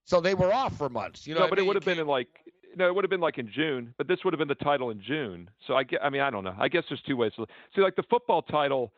[0.05, 1.27] so they were off for months.
[1.27, 2.29] You know, no, what I but it would have been in like
[2.75, 3.93] no, it would have been like in June.
[3.97, 5.49] But this would have been the title in June.
[5.67, 6.03] So I get.
[6.03, 6.55] I mean, I don't know.
[6.57, 7.33] I guess there's two ways.
[7.35, 7.45] to
[7.75, 8.93] See, like the football title,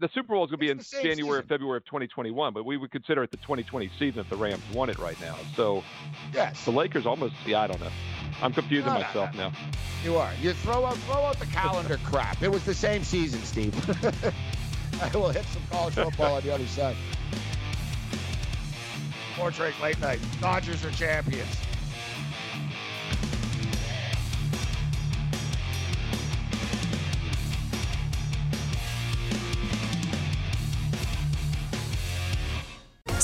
[0.00, 1.42] the Super Bowl is going to be in It's the same January or.
[1.42, 2.52] February of 2021.
[2.54, 5.36] But we would consider it the 2020 season if the Rams won it right now.
[5.56, 5.82] So
[6.32, 7.34] Yes, the Lakers almost.
[7.46, 7.90] Yeah, I don't know.
[8.42, 9.48] I'm confusing No, no, myself no.
[9.50, 9.52] now.
[10.02, 10.32] you are.
[10.40, 12.42] You throw out throw out the calendar crap.
[12.42, 13.74] It was the same season, Steve.
[15.02, 16.96] I will hit some college football on the other side.
[19.36, 20.20] Portrait late night.
[20.40, 21.56] Dodgers are champions.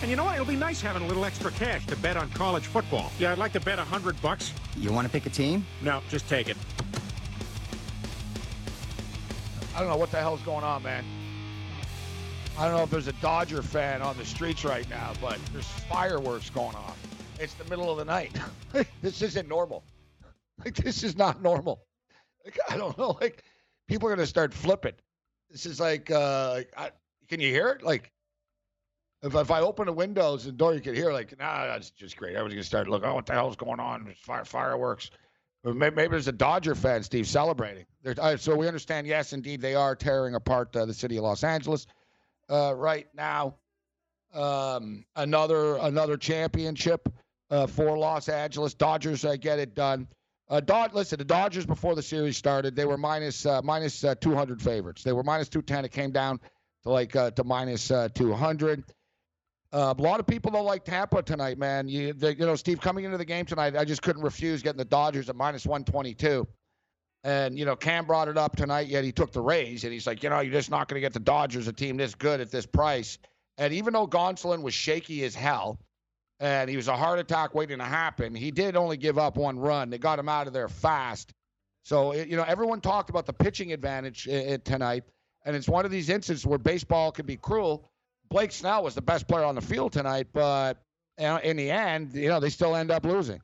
[0.00, 0.34] And you know what?
[0.34, 3.12] It'll be nice having a little extra cash to bet on college football.
[3.18, 4.52] Yeah, I'd like to bet a hundred bucks.
[4.76, 5.66] You want to pick a team?
[5.82, 6.56] No, just take it.
[9.74, 11.04] I don't know what the hell's going on, man.
[12.58, 15.66] I don't know if there's a Dodger fan on the streets right now, but there's
[15.66, 16.92] fireworks going on.
[17.38, 18.38] It's the middle of the night.
[19.02, 19.84] this isn't normal.
[20.64, 21.86] Like this is not normal.
[22.44, 23.16] Like I don't know.
[23.20, 23.44] Like
[23.86, 24.94] people are gonna start flipping.
[25.50, 26.90] This is like, uh, I,
[27.28, 27.82] can you hear it?
[27.82, 28.12] Like
[29.22, 32.16] if, if I open the windows and door, you could hear like, nah, that's just
[32.16, 32.30] great.
[32.30, 33.08] Everyone's gonna start looking.
[33.08, 34.14] Oh, what the hell's going on?
[34.22, 35.10] Fire fireworks.
[35.62, 37.84] Maybe, maybe there's a Dodger fan, Steve, celebrating.
[38.18, 41.44] Uh, so we understand, yes, indeed, they are tearing apart uh, the city of Los
[41.44, 41.86] Angeles
[42.48, 43.56] uh, right now.
[44.32, 47.12] Um, another another championship
[47.50, 49.24] uh, for Los Angeles Dodgers.
[49.24, 50.06] Uh, get it done.
[50.64, 55.02] Dod- listen, the Dodgers before the series started, they were minus minus uh, 200 favorites.
[55.02, 55.84] They were minus 210.
[55.84, 56.40] It came down
[56.84, 58.84] to like to minus uh, 200.
[59.72, 61.86] Uh, a lot of people don't like Tampa tonight, man.
[61.88, 64.84] You, you know, Steve, coming into the game tonight, I just couldn't refuse getting the
[64.84, 66.46] Dodgers at minus 122.
[67.22, 69.84] And, you know, Cam brought it up tonight, yet he took the Rays.
[69.84, 71.96] And he's like, you know, you're just not going to get the Dodgers, a team
[71.96, 73.18] this good at this price.
[73.58, 75.78] And even though Gonsolin was shaky as hell,
[76.40, 79.58] and he was a heart attack waiting to happen, he did only give up one
[79.58, 79.90] run.
[79.90, 81.34] They got him out of there fast.
[81.84, 85.04] So, you know, everyone talked about the pitching advantage uh, uh, tonight.
[85.44, 87.90] And it's one of these instances where baseball can be cruel.
[88.30, 90.78] Blake Snell was the best player on the field tonight, but
[91.18, 93.40] you know, in the end, you know, they still end up losing.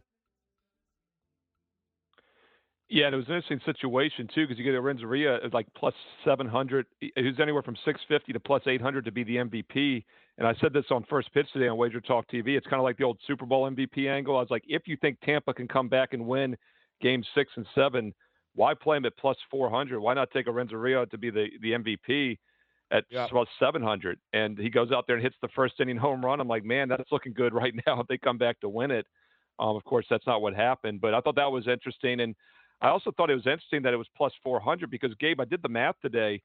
[2.89, 5.95] Yeah, and it was an interesting situation too because you get Arozarena at like plus
[6.25, 10.05] 700, who's anywhere from 650 to plus 800 to be the MVP.
[10.39, 12.57] And I said this on first pitch today on Wager Talk TV.
[12.57, 14.37] It's kind of like the old Super Bowl MVP angle.
[14.37, 16.57] I was like, if you think Tampa can come back and win
[17.01, 18.15] game six and seven,
[18.55, 19.99] why play him at plus 400?
[19.99, 22.39] Why not take Arozarena to be the, the MVP
[22.91, 23.27] at Yeah.
[23.29, 24.21] plus 700?
[24.33, 26.41] And he goes out there and hits the first inning home run.
[26.41, 29.07] I'm like, man, that's looking good right now if they come back to win it.
[29.59, 32.21] Um, of course, that's not what happened, but I thought that was interesting.
[32.21, 32.37] And
[32.83, 35.63] I also thought it was interesting that it was plus 400 because Gabe, I did
[35.63, 36.43] the math today,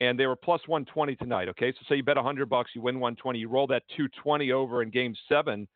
[0.00, 1.48] and they were plus 120 tonight.
[1.48, 4.82] Okay, so say you bet 100 bucks, you win 120, you roll that 220 over
[4.82, 5.68] in Game Seven.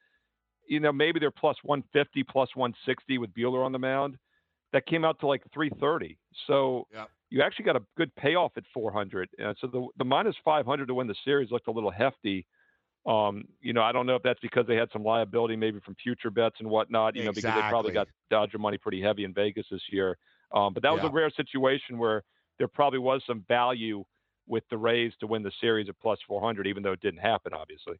[0.67, 4.19] You know, maybe they're plus 150, plus 160 with Buehler on the mound.
[4.73, 6.19] That came out to like 330.
[6.47, 7.11] So Yep.
[7.31, 9.29] You actually got a good payoff at 400.
[9.43, 12.47] Uh, so the the minus 500 to win the series looked a little hefty.
[13.07, 15.95] Um, you know, I don't know if that's because they had some liability maybe from
[16.03, 17.17] future bets and whatnot.
[17.17, 20.17] You know, because they probably got Dodger money pretty heavy in Vegas this year.
[20.53, 21.09] Um, but that was Yeah.
[21.11, 22.23] a rare situation where
[22.59, 24.05] there probably was some value
[24.47, 27.53] with the Rays to win the series at plus 400, even though it didn't happen,
[27.53, 27.99] obviously.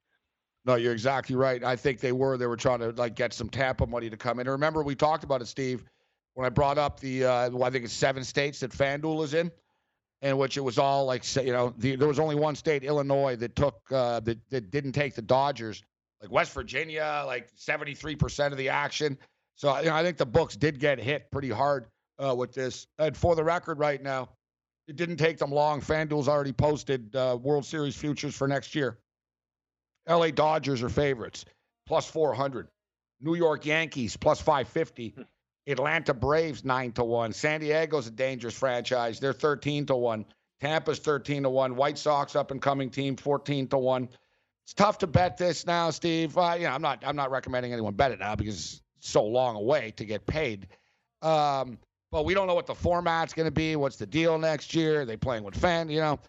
[0.67, 1.63] No, you're exactly right.
[1.63, 2.39] I think they were.
[2.39, 4.47] They were trying to like get some Tampa money to come in.
[4.47, 5.85] And remember, we talked about it, Steve,
[6.35, 9.35] when I brought up the uh, well, I think it's seven states that FanDuel is
[9.35, 9.51] in,
[10.23, 13.37] in which it was all like you know the, there was only one state, Illinois,
[13.37, 15.83] that took uh, that that didn't take the Dodgers.
[16.21, 19.19] Like West Virginia, like 73% of the action.
[19.57, 21.87] So you know, I think the books did get hit pretty hard
[22.19, 22.87] uh, with this.
[22.99, 24.31] And for the record, right now,
[24.89, 25.81] it didn't take them long.
[25.81, 28.99] FanDuel's already posted uh, World Series futures for next year.
[30.09, 31.45] LA Dodgers are favorites,
[31.87, 32.69] plus 400.
[33.21, 35.15] New York Yankees, plus 550.
[35.67, 37.33] Atlanta Braves, 9 to 1.
[37.33, 39.19] San Diego's a dangerous franchise.
[39.19, 40.25] They're 13 to 1.
[40.61, 41.77] Tampa's 13 to 1.
[41.77, 44.09] White Sox, up and coming team, 14 to 1.
[44.65, 46.37] It's tough to bet this now, Steve.
[46.39, 49.25] Uh, you know, I'm not I'm not recommending anyone bet it now because it's so
[49.25, 50.69] long away to get paid.
[51.21, 51.79] Um,
[52.11, 53.77] but we don't know what the format's going to be.
[53.77, 55.03] What's the deal next year?
[55.03, 55.91] Are they playing with fan?
[55.91, 56.21] You know,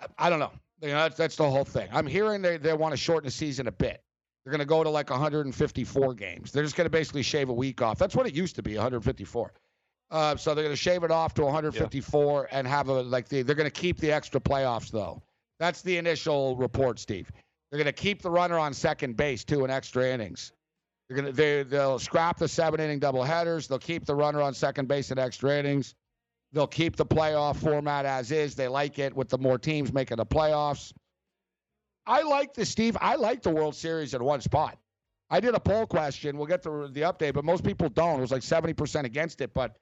[0.00, 0.52] I, I don't know.
[0.82, 1.88] You know, that's, that's the whole thing.
[1.92, 4.02] I'm hearing they, they want to shorten the season a bit.
[4.44, 6.52] They're going to go to like 154 games.
[6.52, 7.98] They're just going to basically shave a week off.
[7.98, 9.52] That's what it used to be, 154.
[10.10, 12.58] Uh, so they're going to shave it off to 154 yeah.
[12.58, 15.22] and have a like the, they're going to keep the extra playoffs though.
[15.58, 17.30] That's the initial report, Steve.
[17.70, 20.52] They're going to keep the runner on second base too in extra innings.
[21.08, 23.68] They're going to they they'll scrap the seven inning double headers.
[23.68, 25.94] They'll keep the runner on second base in extra innings.
[26.52, 28.56] They'll keep the playoff format as is.
[28.56, 30.92] They like it with the more teams making the playoffs.
[32.10, 32.96] I like the Steve.
[33.00, 34.76] I like the World Series in one spot.
[35.30, 36.36] I did a poll question.
[36.36, 38.18] We'll get to the update, but most people don't.
[38.18, 39.76] It was like 70% against it, but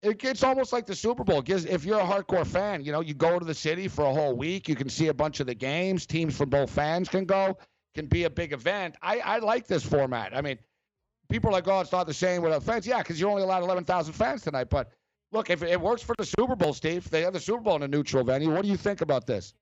[0.00, 1.42] it, it's almost like the Super Bowl.
[1.46, 4.34] If you're a hardcore fan, you know, you go to the city for a whole
[4.34, 4.66] week.
[4.66, 6.06] You can see a bunch of the games.
[6.06, 7.58] Teams from both fans can go.
[7.94, 8.96] Can be a big event.
[9.02, 10.34] I, I like this format.
[10.34, 10.58] I mean,
[11.28, 12.86] people are like, oh, it's not the same without fans.
[12.86, 14.70] Yeah, because you're only allowed 11,000 fans tonight.
[14.70, 14.90] But
[15.32, 17.82] look, if it works for the Super Bowl, Steve, they have the Super Bowl in
[17.82, 18.50] a neutral venue.
[18.50, 19.52] What do you think about this?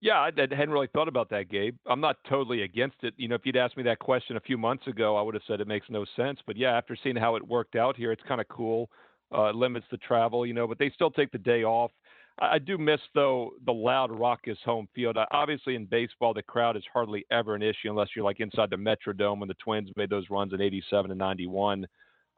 [0.00, 1.76] Yeah, I hadn't really thought about that, Gabe.
[1.86, 3.14] I'm not totally against it.
[3.16, 5.42] You know, if you'd asked me that question a few months ago, I would have
[5.46, 6.38] said it makes no sense.
[6.46, 8.90] But yeah, after seeing how it worked out here, it's kind of cool.
[9.34, 11.90] Uh, it limits the travel, you know, but they still take the day off.
[12.38, 15.16] I, I do miss though the loud, raucous home field.
[15.16, 18.68] Uh, obviously, in baseball, the crowd is hardly ever an issue unless you're like inside
[18.70, 21.86] the Metrodome when the Twins made those runs in '87 and '91.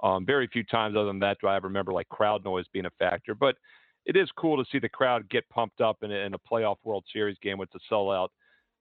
[0.01, 2.87] Um, very few times other than that do I ever remember like crowd noise being
[2.87, 3.35] a factor.
[3.35, 3.57] But
[4.09, 6.77] it is cool to see the crowd get pumped up in a, in a playoff
[6.83, 8.29] World Series game with the sellout.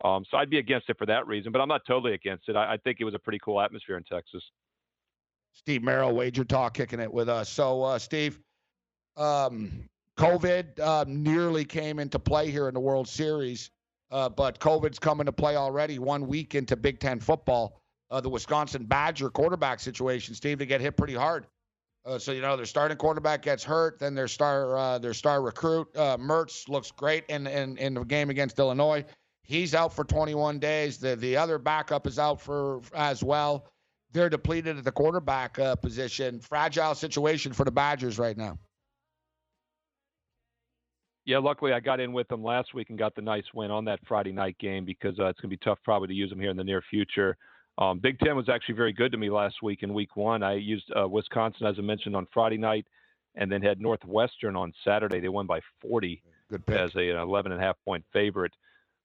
[0.03, 2.55] Um, so I'd be against it for that reason, but I'm not totally against it.
[2.55, 4.41] I, I think it was a pretty cool atmosphere in Texas.
[5.53, 7.49] Steve Merrill, Wager Talk, kicking it with us.
[7.49, 8.39] So, uh, Steve,
[9.17, 13.71] um, COVID uh, nearly came into play here in the World Series,
[14.11, 17.81] uh, but COVID's coming to play already one week into Big Ten football.
[18.09, 21.47] Uh, the Wisconsin Badger quarterback situation, Steve, to get hit pretty hard.
[22.07, 25.41] Uh, so you know their starting quarterback gets hurt, then their star uh, their star
[25.41, 29.03] recruit uh, Mertz looks great in, in in the game against Illinois.
[29.43, 30.97] He's out for 21 days.
[30.99, 33.67] The the other backup is out for as well.
[34.13, 36.39] They're depleted at the quarterback uh, position.
[36.39, 38.57] Fragile situation for the Badgers right now.
[41.25, 43.83] Yeah, luckily I got in with them last week and got the nice win on
[43.83, 46.39] that Friday night game because uh, it's going to be tough probably to use them
[46.39, 47.35] here in the near future.
[47.77, 50.41] Um, Big Ten was actually very good to me last week in Week One.
[50.41, 52.87] I used uh, Wisconsin as I mentioned on Friday night,
[53.35, 55.19] and then had Northwestern on Saturday.
[55.19, 56.21] They won by 40
[56.69, 58.53] as a, an 11 and a half point favorite.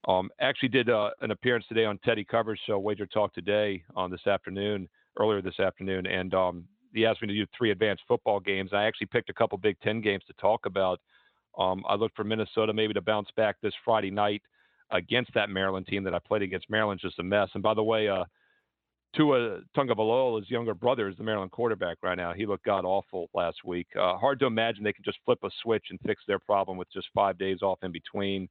[0.07, 4.11] Um, actually did uh, an appearance today on Teddy Covers show Wager Talk today on
[4.11, 8.39] this afternoon, earlier this afternoon, and um, he asked me to do three advanced football
[8.39, 8.71] games.
[8.73, 10.99] I actually picked a couple Big Ten games to talk about.
[11.57, 14.41] Um, I looked for Minnesota maybe to bounce back this Friday night
[14.91, 16.69] against that Maryland team that I played against.
[16.69, 17.49] Maryland's just a mess.
[17.53, 18.25] And by the way, uh,
[19.15, 22.33] Tua Tagovailoa's younger brother is the Maryland quarterback right now.
[22.33, 23.87] He looked god awful last week.
[23.95, 26.91] Uh, hard to imagine they can just flip a switch and fix their problem with
[26.91, 28.49] just five days off in between.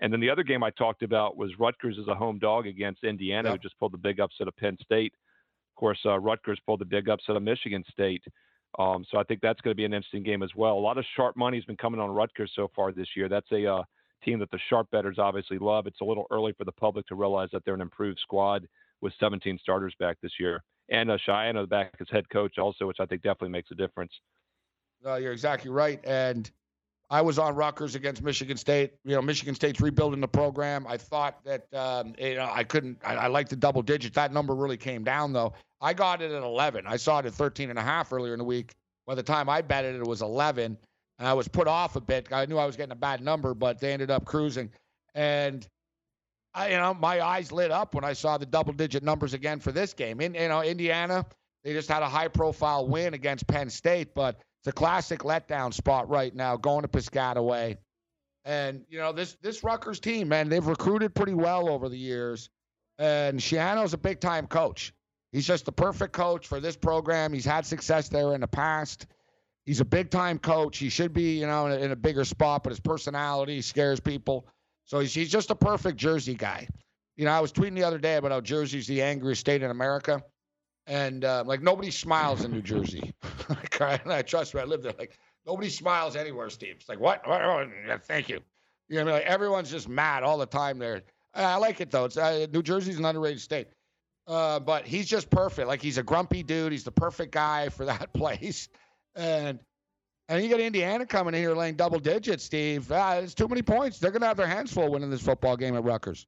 [0.00, 3.02] And then the other game I talked about was Rutgers as a home dog against
[3.02, 3.58] Indiana, yep.
[3.58, 5.12] who just pulled the big upset of Penn State.
[5.74, 8.22] Of course, uh, Rutgers pulled the big upset of Michigan State.
[8.78, 10.74] Um, so I think that's going to be an interesting game as well.
[10.74, 13.28] A lot of sharp money has been coming on Rutgers so far this year.
[13.28, 13.82] That's a uh,
[14.22, 15.86] team that the sharp bettors obviously love.
[15.86, 18.68] It's a little early for the public to realize that they're an improved squad
[19.06, 22.98] with 17 starters back this year, and uh, Schiano back as head coach also, which
[22.98, 24.12] I think definitely makes a difference.
[25.04, 26.50] No, you're exactly right, and
[27.08, 28.94] I was on Rutgers against Michigan State.
[29.04, 30.86] You know, Michigan State's rebuilding the program.
[30.88, 32.98] I thought that um, you know I couldn't.
[33.04, 34.16] I, I like the double digits.
[34.16, 35.54] That number really came down though.
[35.80, 36.84] I got it at 11.
[36.86, 38.74] I saw it at 13 and a half earlier in the week.
[39.06, 40.76] By the time I bet it, it was 11.
[41.18, 42.32] And I was put off a bit.
[42.32, 44.70] I knew I was getting a bad number, but they ended up cruising.
[45.14, 45.66] And
[46.56, 49.72] I, you know, my eyes lit up when I saw the double-digit numbers again for
[49.72, 50.22] this game.
[50.22, 51.26] In you know, Indiana,
[51.62, 56.08] they just had a high-profile win against Penn State, but it's a classic letdown spot
[56.08, 57.76] right now, going to Piscataway.
[58.46, 62.48] And you know, this this Rutgers team, man, they've recruited pretty well over the years.
[62.98, 64.94] And Schiano's a big-time coach.
[65.32, 67.34] He's just the perfect coach for this program.
[67.34, 69.06] He's had success there in the past.
[69.66, 70.78] He's a big-time coach.
[70.78, 74.00] He should be, you know, in a, in a bigger spot, but his personality scares
[74.00, 74.46] people.
[74.86, 76.68] So he's, he's just a perfect Jersey guy.
[77.16, 79.70] You know, I was tweeting the other day about how Jersey's the angriest state in
[79.70, 80.22] America.
[80.86, 83.12] And uh, like nobody smiles in New Jersey.
[83.48, 84.94] like, I, I trust me, I live there.
[84.98, 86.76] Like nobody smiles anywhere, Steve.
[86.78, 87.22] It's like, what?
[87.26, 87.66] Oh,
[88.04, 88.40] thank you.
[88.88, 89.14] You know, I mean?
[89.14, 91.02] like everyone's just mad all the time there.
[91.34, 92.04] I like it though.
[92.04, 93.68] It's uh, New Jersey's an underrated state.
[94.26, 95.68] Uh, but he's just perfect.
[95.68, 96.72] Like he's a grumpy dude.
[96.72, 98.68] He's the perfect guy for that place.
[99.14, 99.58] And
[100.28, 102.90] and you got Indiana coming in here laying double digits, Steve.
[102.90, 103.98] Ah, it's too many points.
[103.98, 106.26] They're going to have their hands full winning this football game at Rutgers.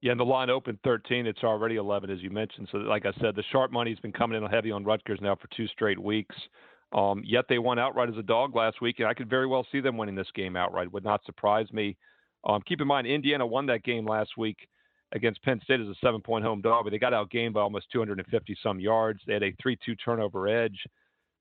[0.00, 1.26] Yeah, and the line opened 13.
[1.26, 2.68] It's already 11, as you mentioned.
[2.72, 5.48] So, like I said, the sharp money's been coming in heavy on Rutgers now for
[5.56, 6.34] two straight weeks.
[6.92, 9.66] Um, yet they won outright as a dog last week, and I could very well
[9.70, 10.86] see them winning this game outright.
[10.86, 11.96] It Would not surprise me.
[12.44, 14.56] Um, keep in mind, Indiana won that game last week
[15.12, 18.56] against Penn State as a seven-point home dog, but they got outgained by almost 250
[18.62, 19.20] some yards.
[19.26, 20.78] They had a 3-2 turnover edge.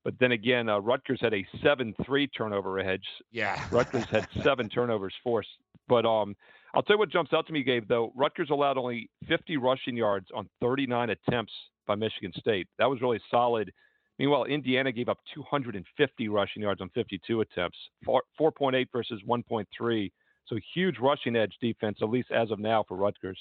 [0.04, 3.06] But then again, uh, Rutgers had a 7-3 turnover edge.
[3.32, 3.64] Yeah.
[3.72, 5.50] Rutgers had seven turnovers forced.
[5.88, 6.36] But um,
[6.74, 8.12] I'll tell you what jumps out to me, Gabe, though.
[8.16, 11.54] Rutgers allowed only 50 rushing yards on 39 attempts
[11.86, 12.68] by Michigan State.
[12.80, 13.72] That was really solid.
[14.18, 17.78] Meanwhile, Indiana gave up 250 rushing yards on 52 attempts,
[18.08, 20.12] 4.8 versus 1.3.
[20.48, 23.40] So huge rushing edge defense, at least as of now, for Rutgers.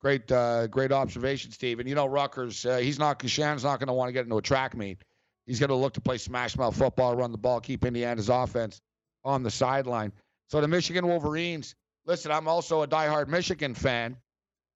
[0.00, 1.78] Great, uh, great observation, Steve.
[1.78, 3.18] And you know, Rutgers, uh, he's not.
[3.20, 4.98] Schiano's not going to want to get into a track meet.
[5.46, 8.80] He's going to look to play smash mouth football, run the ball, keep Indiana's offense
[9.24, 10.12] on the sideline.
[10.48, 11.74] So the Michigan Wolverines.
[12.04, 14.16] Listen, I'm also a diehard Michigan fan,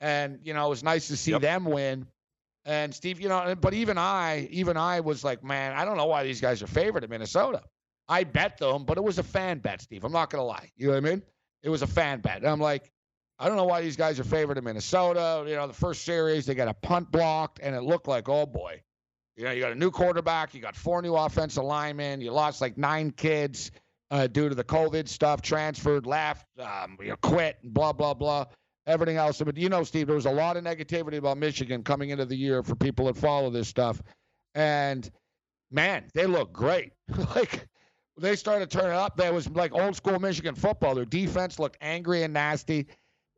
[0.00, 1.40] and you know it was nice to see Yep.
[1.40, 2.06] them win.
[2.64, 6.06] And Steve, you know, but even I, even I was like, man, I don't know
[6.06, 7.62] why these guys are favored in Minnesota.
[8.08, 10.04] I bet them, but it was a fan bet, Steve.
[10.04, 10.70] I'm not gonna lie.
[10.76, 11.22] You know what I mean?
[11.62, 12.38] It was a fan bet.
[12.38, 12.90] And I'm like,
[13.38, 15.44] I don't know why these guys are favored in Minnesota.
[15.48, 18.46] You know, the first series they got a punt blocked, and it looked like, oh
[18.46, 18.82] boy,
[19.36, 22.60] you know, you got a new quarterback, you got four new offensive linemen, you lost
[22.60, 23.70] like nine kids
[24.10, 28.46] uh, due to the COVID stuff, transferred, left, um, you quit, and blah blah blah.
[28.86, 32.10] Everything else, but you know, Steve, there was a lot of negativity about Michigan coming
[32.10, 34.00] into the year for people that follow this stuff,
[34.54, 35.10] and
[35.70, 36.92] man, they look great.
[37.34, 37.66] like
[38.16, 39.16] they started turning up.
[39.16, 40.94] That was like old school Michigan football.
[40.94, 42.86] Their defense looked angry and nasty.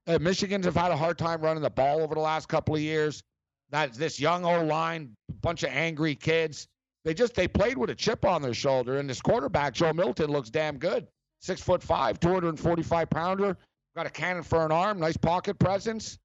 [0.07, 2.81] Uh, Michigans have had a hard time running the ball over the last couple of
[2.81, 3.23] years.
[3.71, 6.69] That this young O line, bunch of angry kids.
[7.05, 10.31] They just they played with a chip on their shoulder, and this quarterback Joe Milton
[10.31, 11.07] looks damn good.
[11.41, 13.57] Six foot five, 245 pounder,
[13.95, 16.19] got a cannon for an arm, nice pocket presence.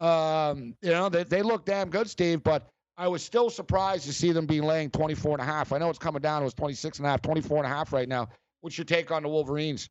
[0.00, 2.42] Um, you know they they look damn good, Steve.
[2.42, 2.66] But
[2.96, 5.72] I was still surprised to see them being laying 24 and a half.
[5.72, 6.42] I know it's coming down.
[6.42, 8.28] It was 26 and a half, 24 and a half right now.
[8.62, 9.88] What's your take on the Wolverines?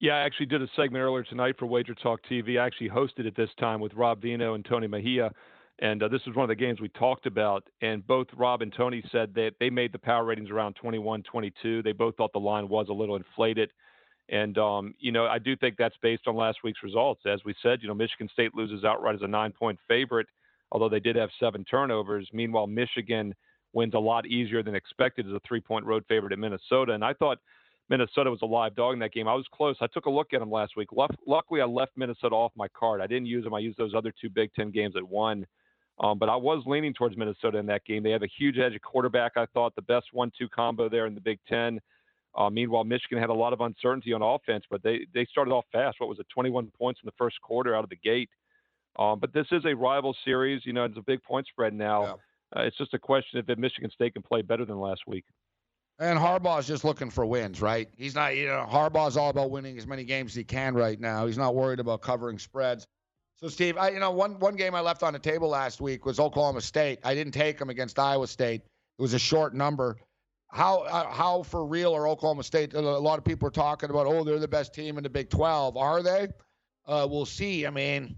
[0.00, 2.60] Yeah, I actually did a segment earlier tonight for Wager Talk TV.
[2.60, 5.32] I actually hosted it this time with Rob Veno and Tony Mejia.
[5.80, 7.64] And uh, this was one of the games we talked about.
[7.82, 11.82] And both Rob and Tony said that they made the power ratings around 21, 22.
[11.82, 13.72] They both thought the line was a little inflated.
[14.28, 17.22] And, um, you know, I do think that's based on last week's results.
[17.26, 20.28] As we said, you know, Michigan State loses outright as a nine point favorite,
[20.70, 22.28] although they did have seven turnovers.
[22.32, 23.34] Meanwhile, Michigan
[23.72, 26.92] wins a lot easier than expected as a three point road favorite at Minnesota.
[26.92, 27.38] And I thought
[27.88, 29.26] Minnesota was a live dog in that game.
[29.28, 29.76] I was close.
[29.80, 30.92] I took a look at them last week.
[30.92, 33.00] Luck- Luckily, I left Minnesota off my card.
[33.00, 33.54] I didn't use them.
[33.54, 35.46] I used those other two Big Ten games at one.
[36.00, 38.02] Um, but I was leaning towards Minnesota in that game.
[38.04, 39.32] They have a huge edge at quarterback.
[39.36, 41.80] I thought the best one-two combo there in the Big Ten.
[42.36, 45.64] Uh, meanwhile, Michigan had a lot of uncertainty on offense, but they they started off
[45.72, 45.98] fast.
[45.98, 48.30] What was it, 21 points in the first quarter out of the gate?
[48.96, 50.64] Um, but this is a rival series.
[50.64, 52.04] You know, it's a big point spread now.
[52.56, 55.24] Uh, it's just a question if Michigan State can play better than last week.
[56.00, 57.88] And Harbaugh's just looking for wins, right?
[57.96, 60.98] He's not, you know, Harbaugh's all about winning as many games as he can right
[60.98, 61.26] now.
[61.26, 62.86] He's not worried about covering spreads.
[63.36, 66.06] So, Steve, I, you know, one one game I left on the table last week
[66.06, 67.00] was Oklahoma State.
[67.04, 68.62] I didn't take them against Iowa State.
[68.62, 69.96] It was a short number.
[70.48, 72.74] How uh, how for real are Oklahoma State?
[72.74, 75.30] A lot of people are talking about, oh, they're the best team in the Big
[75.30, 75.76] 12.
[75.76, 76.28] Are they?
[76.86, 77.66] Uh, we'll see.
[77.66, 78.16] I mean,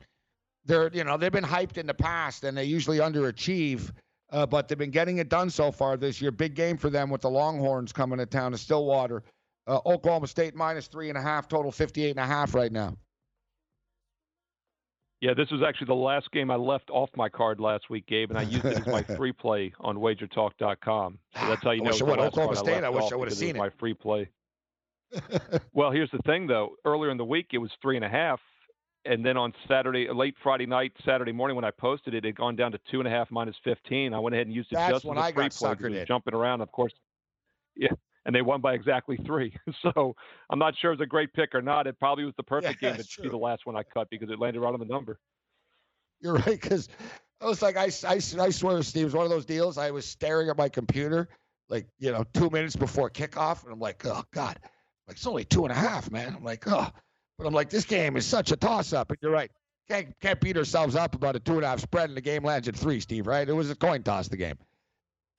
[0.65, 3.91] they're you know they've been hyped in the past and they usually underachieve.
[4.33, 6.31] Uh, but they've been getting it done so far this year.
[6.31, 9.23] Big game for them with the Longhorns coming to town to Stillwater.
[9.67, 12.97] Uh, Oklahoma State minus three and a half, total 58 and a half right now.
[15.21, 18.31] Yeah, this was actually the last game I left off my card last week, Gabe,
[18.31, 21.19] and I used it as my free play on WagerTalk.com.
[21.39, 21.91] So that's how you I know.
[21.91, 23.59] wish it I would- Oklahoma State, I wish I it was seen it.
[23.59, 24.31] My free play.
[25.75, 26.77] well, here's the thing, though.
[26.87, 28.41] Earlier in the week, it was three and a half,
[29.05, 32.37] and then on Saturday, late Friday night, Saturday morning, when I posted it, it had
[32.37, 34.13] gone down to two and a half minus 15.
[34.13, 36.61] I went ahead and used it That's just when I got suckered jumping around.
[36.61, 36.93] Of course,
[37.77, 37.89] yeah,
[38.27, 39.57] and they won by exactly three.
[39.83, 40.15] so
[40.51, 41.87] I'm not sure it was a great pick or not.
[41.87, 44.31] It probably was the perfect Yeah, game to be the last one I cut because
[44.31, 45.19] it landed right on the number.
[46.21, 46.89] You're right, because
[47.41, 49.79] I was like, I, I, I swear, Steve, it was one of those deals.
[49.79, 51.31] I was staring at my computer,
[51.71, 54.59] like, you know, two minutes before kickoff, and I'm like, oh, God.
[55.09, 56.35] Like, it's only two and a half, man.
[56.37, 56.91] I'm like, oh.
[57.41, 59.11] But I'm like, this game is such a toss up.
[59.11, 59.51] And you're right.
[59.89, 62.45] Can't, can't beat ourselves up about a two and a half spread, and the game
[62.45, 63.49] lands at three, Steve, right?
[63.49, 64.59] It was a coin toss, the game.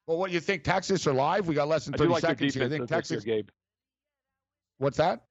[0.08, 0.64] Well, what do you think?
[0.64, 1.48] Texas are live?
[1.48, 2.64] We got less than 30 do like seconds here.
[2.64, 3.24] I think this year, Texas.
[3.24, 3.50] Gabe.
[4.80, 5.22] What's that?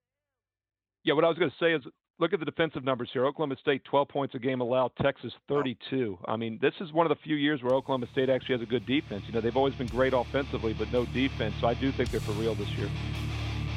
[1.02, 1.82] Yeah, what I was going to say is
[2.20, 3.26] look at the defensive numbers here.
[3.26, 6.18] Oklahoma State 12 points a game allowed, Texas 32.
[6.28, 8.70] I mean, this is one of the few years where Oklahoma State actually has a
[8.70, 9.24] good defense.
[9.26, 11.54] You know, they've always been great offensively, but no defense.
[11.60, 12.88] So I do think they're for real this year.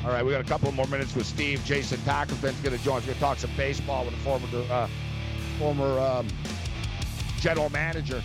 [0.06, 1.64] All right, we got a couple more minutes with Steve.
[1.64, 3.04] Jason Tackerton's going to join us.
[3.04, 4.90] We're going to talk some baseball with a former uh,
[5.58, 6.28] former um,
[7.40, 8.22] general manager.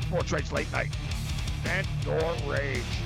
[0.00, 0.88] Sports Rage Late Night.
[1.62, 3.05] Vent your rage.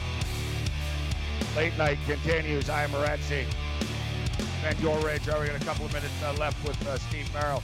[1.55, 2.69] Late night continues.
[2.69, 3.45] I am Morency.
[4.65, 5.25] And your rage.
[5.25, 7.61] We got a couple of minutes uh, left with uh, Steve Merrill.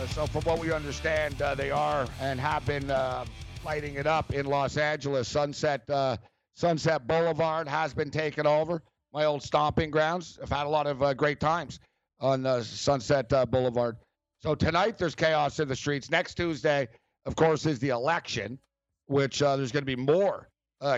[0.00, 3.24] Uh, so, from what we understand, uh, they are and have been uh,
[3.64, 5.26] lighting it up in Los Angeles.
[5.26, 6.16] Sunset uh,
[6.54, 8.82] Sunset Boulevard has been taken over.
[9.12, 10.38] My old stomping grounds.
[10.40, 11.80] I've had a lot of great times
[12.20, 13.96] on Sunset Boulevard.
[14.38, 16.10] So tonight there's chaos in the streets.
[16.10, 16.88] Next Tuesday,
[17.24, 18.58] of course, is the election,
[19.06, 20.48] which there's going to be more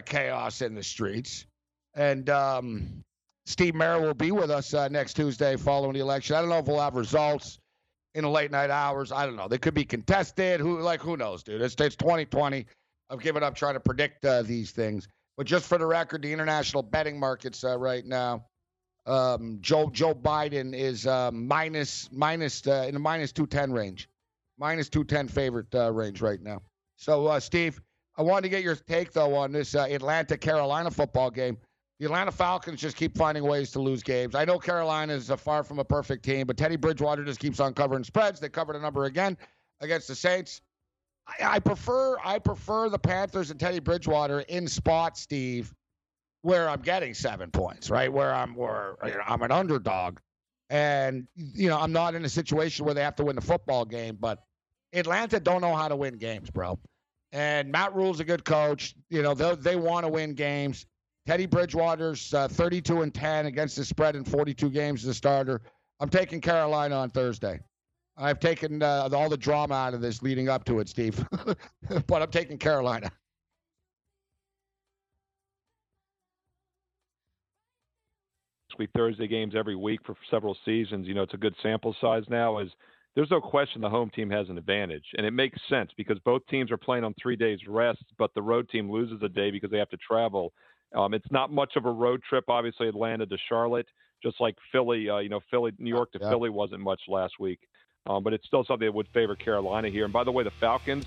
[0.04, 1.46] chaos in the streets.
[1.98, 3.02] And um,
[3.44, 6.36] Steve Merrill will be with us uh, next Tuesday following the election.
[6.36, 7.58] I don't know if we'll have results
[8.14, 9.10] in the late night hours.
[9.10, 9.48] I don't know.
[9.48, 10.60] They could be contested.
[10.60, 11.60] Who like who knows, dude?
[11.60, 12.66] It's it's 2020.
[13.10, 15.08] I've given up trying to predict uh, these things.
[15.36, 18.46] But just for the record, the international betting markets uh, right now,
[19.04, 24.08] um, Joe Joe Biden is uh, minus minus uh, in the minus 210 range,
[24.56, 26.62] minus 210 favorite uh, range right now.
[26.94, 27.80] So Steve,
[28.16, 31.58] I wanted to get your take though on this Atlanta Carolina football game.
[31.98, 34.36] The Atlanta Falcons just keep finding ways to lose games.
[34.36, 37.74] I know Carolina is far from a perfect team, but Teddy Bridgewater just keeps on
[37.74, 38.38] covering spreads.
[38.38, 39.36] They covered a number again
[39.80, 40.60] against the Saints.
[41.26, 45.74] I, I prefer I prefer the Panthers and Teddy Bridgewater in spots, Steve,
[46.42, 48.12] where I'm getting seven points, right?
[48.12, 50.18] Where I'm where you know, I'm an underdog,
[50.70, 53.84] and you know I'm not in a situation where they have to win the football
[53.84, 54.16] game.
[54.20, 54.38] But
[54.92, 56.78] Atlanta don't know how to win games, bro.
[57.32, 58.94] And Matt Rhule's a good coach.
[59.10, 60.86] You know they they want to win games.
[61.28, 65.60] Teddy Bridgewater's uh, 32 and 10 against the spread in 42 games as a starter.
[66.00, 67.60] I'm taking Carolina on Thursday.
[68.16, 71.22] I've taken uh, all the drama out of this leading up to it, Steve.
[72.06, 73.12] but I'm taking Carolina.
[78.78, 81.06] Week Thursday games every week for several seasons.
[81.06, 82.58] You know, it's a good sample size now.
[82.58, 82.70] Is
[83.14, 86.40] there's no question the home team has an advantage, and it makes sense because both
[86.48, 89.70] teams are playing on three days rest, but the road team loses a day because
[89.70, 90.54] they have to travel.
[90.94, 93.86] Um, it's not much of a road trip, obviously, Atlanta to Charlotte,
[94.22, 95.08] just like Philly.
[95.08, 96.30] Uh, you know, Philly, New York to yeah.
[96.30, 97.60] Philly wasn't much last week,
[98.06, 100.04] um, but it's still something that would favor Carolina here.
[100.04, 101.04] And by the way, the Falcons,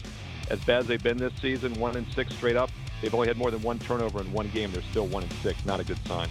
[0.49, 2.69] as bad as they've been this season, one and six straight up,
[3.01, 4.71] they've only had more than one turnover in one game.
[4.71, 5.65] They're still one and six.
[5.65, 6.29] Not a good sign.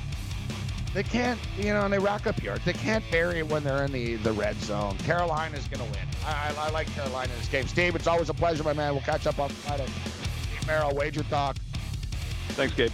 [0.93, 2.65] They can't, you know, and they rack up yards.
[2.65, 4.97] They can't bury it when they're in the, the red zone.
[4.99, 6.09] Carolina's going to win.
[6.27, 7.69] I, I, I, like Carolina in this game.
[7.69, 8.93] Steve, it's always a pleasure, my man.
[8.93, 9.87] We'll catch up on Friday.
[9.87, 11.57] Steve Merrill, Wager Talk.
[12.55, 12.91] Thanks, Gabe.